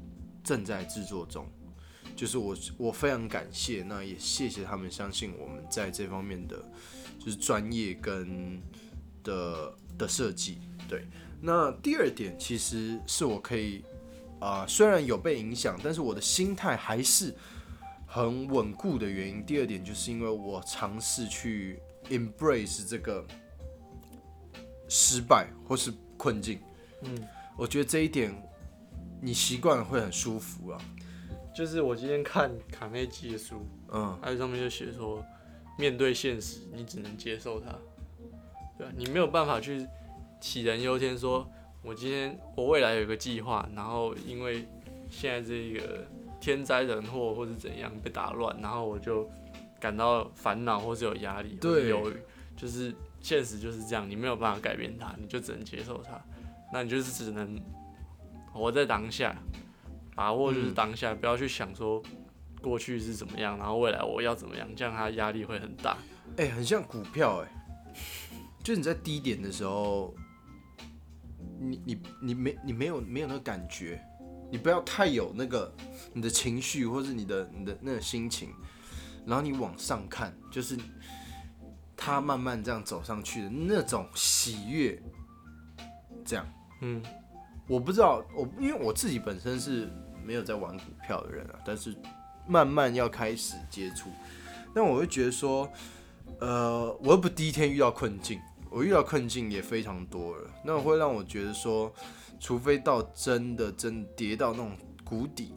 [0.43, 1.47] 正在制作中。
[2.15, 6.61] 就是我我非常感谢，那也谢谢他们相信我们在这方面的
[7.17, 8.59] 就是专业跟
[9.23, 10.57] 的的设计。
[10.89, 11.05] 对，
[11.39, 13.85] 那第二点其实是我可以
[14.39, 17.33] 啊、虽然有被影响，但是我的心态还是
[18.07, 19.45] 很稳固的原因。
[19.45, 21.79] 第二点就是因为我尝试去
[22.09, 23.23] embrace 这个。
[24.89, 26.59] 失败或是困境。
[27.03, 27.17] 嗯，
[27.55, 28.35] 我觉得这一点
[29.21, 30.81] 你习惯了会很舒服啊。
[31.55, 35.23] 就是我今天看卡内基的书，嗯，它上面就写说，
[35.77, 37.73] 面对现实，你只能接受它。
[38.77, 39.85] 对啊，你没有办法去
[40.41, 41.45] 杞人忧天，说
[41.83, 44.65] 我今天我未来有一个计划，然后因为
[45.09, 46.07] 现在这个
[46.39, 49.29] 天灾人祸或是怎样被打乱，然后我就
[49.81, 52.13] 感到烦恼或是有压力，对，忧郁，
[52.55, 56.19] 就是现实就是这样，你没有办法改变它，你就只能接受它，
[56.71, 57.59] 那你就是只能
[58.51, 59.35] 活在当下，
[60.15, 62.01] 把握就是当下，嗯、不要去想说
[62.61, 65.97] 过去是怎么样，然后未来我要怎么样，这样它压力会很大。
[66.37, 67.53] 哎、欸，很像股票哎、欸。
[68.61, 70.13] 就你在低点的时候，
[71.59, 73.99] 你你你没你没有没有那个感觉，
[74.51, 75.73] 你不要太有那个
[76.13, 78.49] 你的情绪或是你的你的那个心情，
[79.25, 80.77] 然后你往上看，就是
[82.01, 84.97] 他慢慢这样走上去的那种喜悦，
[86.23, 86.47] 这样，
[86.79, 87.03] 嗯，
[87.67, 89.89] 我不知道我因为我自己本身是
[90.23, 91.93] 没有在玩股票的人啊，但是
[92.47, 94.09] 慢慢要开始接触，
[94.73, 95.69] 那我会觉得说，
[96.39, 98.39] 呃，我又不第一天遇到困境。
[98.71, 101.91] 我遇到困境也非常多了，那会让我觉得说，
[102.39, 105.55] 除非到真的真跌到那种谷底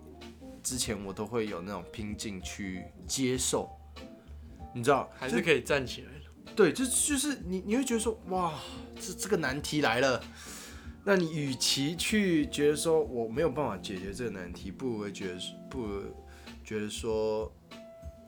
[0.63, 3.69] 之前，我都会有那种拼劲去接受，
[4.75, 6.12] 你知道，还是可以站起来的。
[6.55, 8.55] 对，就就是你你会觉得说，哇，
[9.01, 10.23] 这这个难题来了，
[11.05, 15.41] 那你与其去觉得说我没有办法解决这个难题，不如觉得
[15.71, 16.03] 不如
[16.65, 17.53] 觉得说，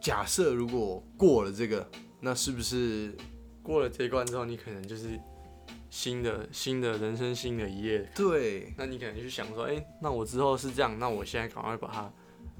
[0.00, 1.88] 假设如果过了这个，
[2.20, 3.16] 那是不是？
[3.62, 5.18] 过了这一关之后，你可能就是
[5.88, 8.06] 新的新的人生新的一页。
[8.14, 12.12] 对，那你可能就想说，哎、欸，那我之后是这样，那我现在赶快把它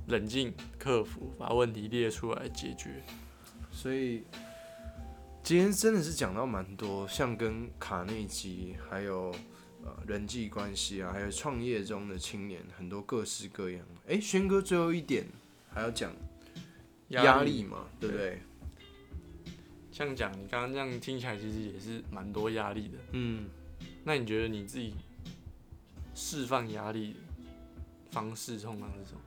[0.07, 3.03] 冷静克服，把问题列出来解决。
[3.71, 4.25] 所以
[5.45, 9.31] 今天真的是讲到蛮多，像跟卡内基，还有
[9.85, 13.85] 呃人际关系啊，还有创业中的青年，很多各式各样。
[14.07, 15.27] 哎、欸，轩哥最后一点
[15.71, 16.11] 还要讲
[17.11, 18.41] 压力嘛，对不对？
[19.93, 22.99] 像讲你刚刚这样听起来，其实也是蛮多压力的。
[23.13, 23.45] 嗯，
[24.03, 24.95] 那你觉得你自己
[26.15, 27.17] 释放压力
[28.11, 29.21] 方式通常是什么？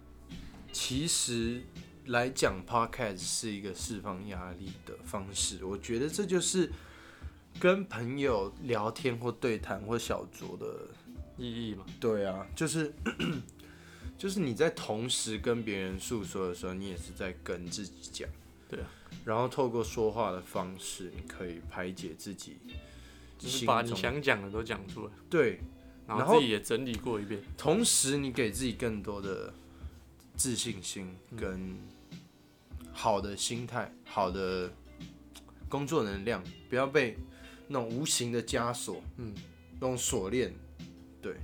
[0.72, 1.62] 其实
[2.08, 5.64] 来讲，Podcast 是一个释放压力的方式。
[5.64, 6.72] 我觉得这就是
[7.60, 10.88] 跟朋友聊天或对谈或小酌的
[11.38, 11.86] 意义嘛。
[12.00, 12.94] 对啊，就是
[14.18, 18.30] 就是你在同时跟别人诉说的时候，你也是在跟自己讲。
[18.70, 18.88] 对啊。
[19.26, 22.58] 然后透过说话的方式，你可以排解自己，
[23.38, 25.12] 就是把你想讲的都讲出来。
[25.30, 25.60] 对，
[26.08, 27.42] 然后自己也整理过一遍。
[27.58, 29.54] 同时，你给自己更多的
[30.36, 31.76] 自信心跟
[33.00, 34.72] 好的心态、好的
[35.70, 37.16] 工作能量，不要被
[37.68, 39.36] 那种无形的枷锁，嗯，
[39.80, 40.52] 那种锁链。
[41.22, 41.36] 对，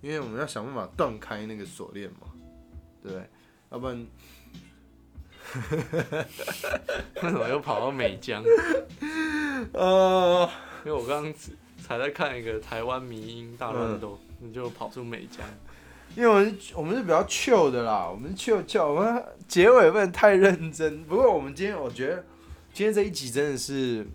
[0.00, 2.28] 因为我们要想办法断开那个锁链嘛，
[3.02, 3.28] 对不对？
[3.72, 4.06] 要不然。
[7.22, 8.42] 为什么又跑到美江？
[9.72, 10.48] 呃，
[10.86, 11.34] 因为我刚刚
[11.82, 15.44] 才在看一个台湾迷音大乱斗，你就跑出美江。
[16.16, 21.02] 因为我们我们是比较 chill 的啦，我们 chill chill，我们结尾不能太认真。
[21.04, 22.24] 不过我们今天我觉得
[22.72, 24.06] 今天这一集真的是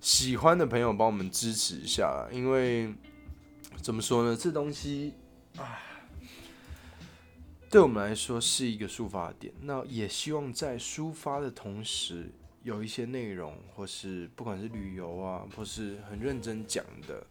[0.00, 2.92] 喜欢的朋友帮我们支持一下，因为
[3.82, 5.14] 怎么说呢，这东西
[5.56, 5.78] 啊。
[7.68, 12.30] 对我们来说是一个抒发点，那也希望在抒发的同时，
[12.62, 17.26] 有一些内容，或是不管是旅游啊，或是很认真讲的，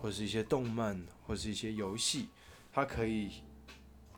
[0.00, 2.28] 或是一些动漫，或是一些游戏，
[2.72, 3.30] 它可以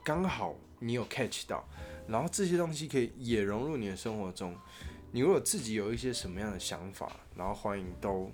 [0.04, 1.66] 刚好你有 catch 到，
[2.06, 4.56] 然后这些东西可以也融入你的生活中。
[5.10, 8.30] 你如果自己有一些什么样的想法，然后欢迎都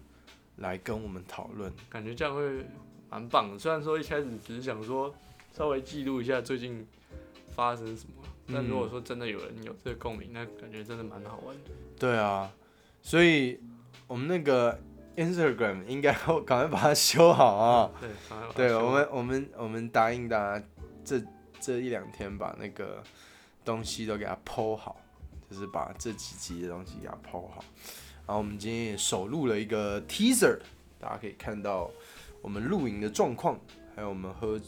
[0.57, 2.65] 来跟我们讨论，感觉这样会
[3.09, 3.59] 蛮棒的。
[3.59, 5.15] 虽然说一开始只是想说
[5.53, 6.87] 稍微记录一下最近。
[7.53, 8.23] 发生什么？
[8.47, 11.71] 但如果说真的有人有这个共鸣，那感觉真的蛮好玩的。
[11.99, 12.51] 对啊，
[13.03, 13.59] 所以
[14.07, 14.81] 我们那个
[15.17, 17.91] Instagram 应该要赶快把它修好啊。
[18.55, 20.65] 对，对，我们我们我们答应大家，
[21.05, 21.23] 这
[21.61, 23.03] 这一两天把那个
[23.65, 25.01] 东西都给它 po 好，
[25.51, 27.65] 就是把这几集的东西给它 po 好。
[28.27, 30.59] 然后我们今天也首录了一个 teaser，
[30.99, 31.91] 大家可以看到
[32.43, 33.59] 我们露营的状况，
[33.95, 34.61] 还有我们喝。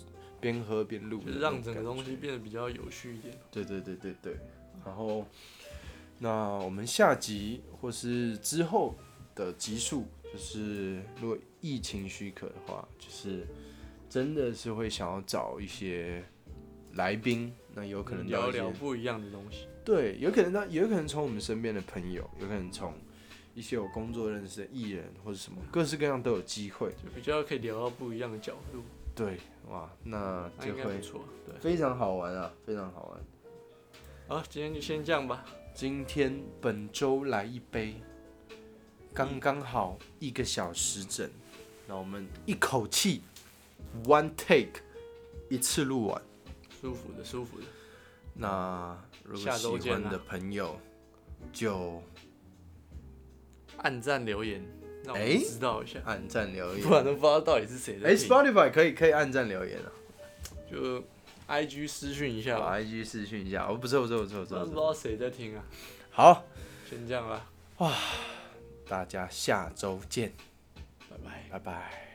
[0.43, 3.33] 边喝边录，就是让整个东西变得比较有序一点。
[3.49, 4.37] 对对对对对。
[4.85, 5.25] 然后，
[6.19, 8.97] 那我们下集或是之后
[9.37, 13.47] 的集数，就是如果疫情许可的话，就是
[14.09, 16.25] 真的是会想要找一些
[16.95, 19.67] 来宾，那有可能聊聊不一样的东西。
[19.85, 22.95] 对，有可能呢，有可能从我们身边的朋友，有可能从
[23.55, 28.83] 一些有工作认识的艺人或者什么，各式各样都有机会，就比较可以聊到不一样的角度。
[29.15, 29.37] 对，
[29.69, 33.21] 哇，那就会对，非常好玩啊，非常好玩。
[34.29, 35.45] 好，今天就先这样吧。
[35.75, 37.95] 今天本周来一杯，
[39.15, 41.31] 刚刚好一个小时整，
[41.87, 43.23] 那我们一口气
[44.05, 44.81] one take
[45.49, 46.23] 一次录完，
[46.81, 47.67] 舒服的，舒服的。
[48.35, 50.79] 那如果喜欢的朋友
[51.53, 52.03] 就
[53.79, 54.65] 按赞留言，
[55.05, 56.01] 让我们知道一下。
[56.05, 58.09] 按赞留言，不然都不知道到底是谁在。
[58.09, 59.93] 哎，Spotify 可以可以按赞留言啊，
[60.71, 61.03] 就。
[61.45, 65.63] I G 私讯一下吧，I G 私讯一下，哦，不错不错不错不错，不知道谁在听啊。
[66.11, 66.47] 好，
[66.89, 67.95] 先这样吧，哇，
[68.93, 70.31] 大家下周见，
[71.09, 72.12] 拜拜，拜拜。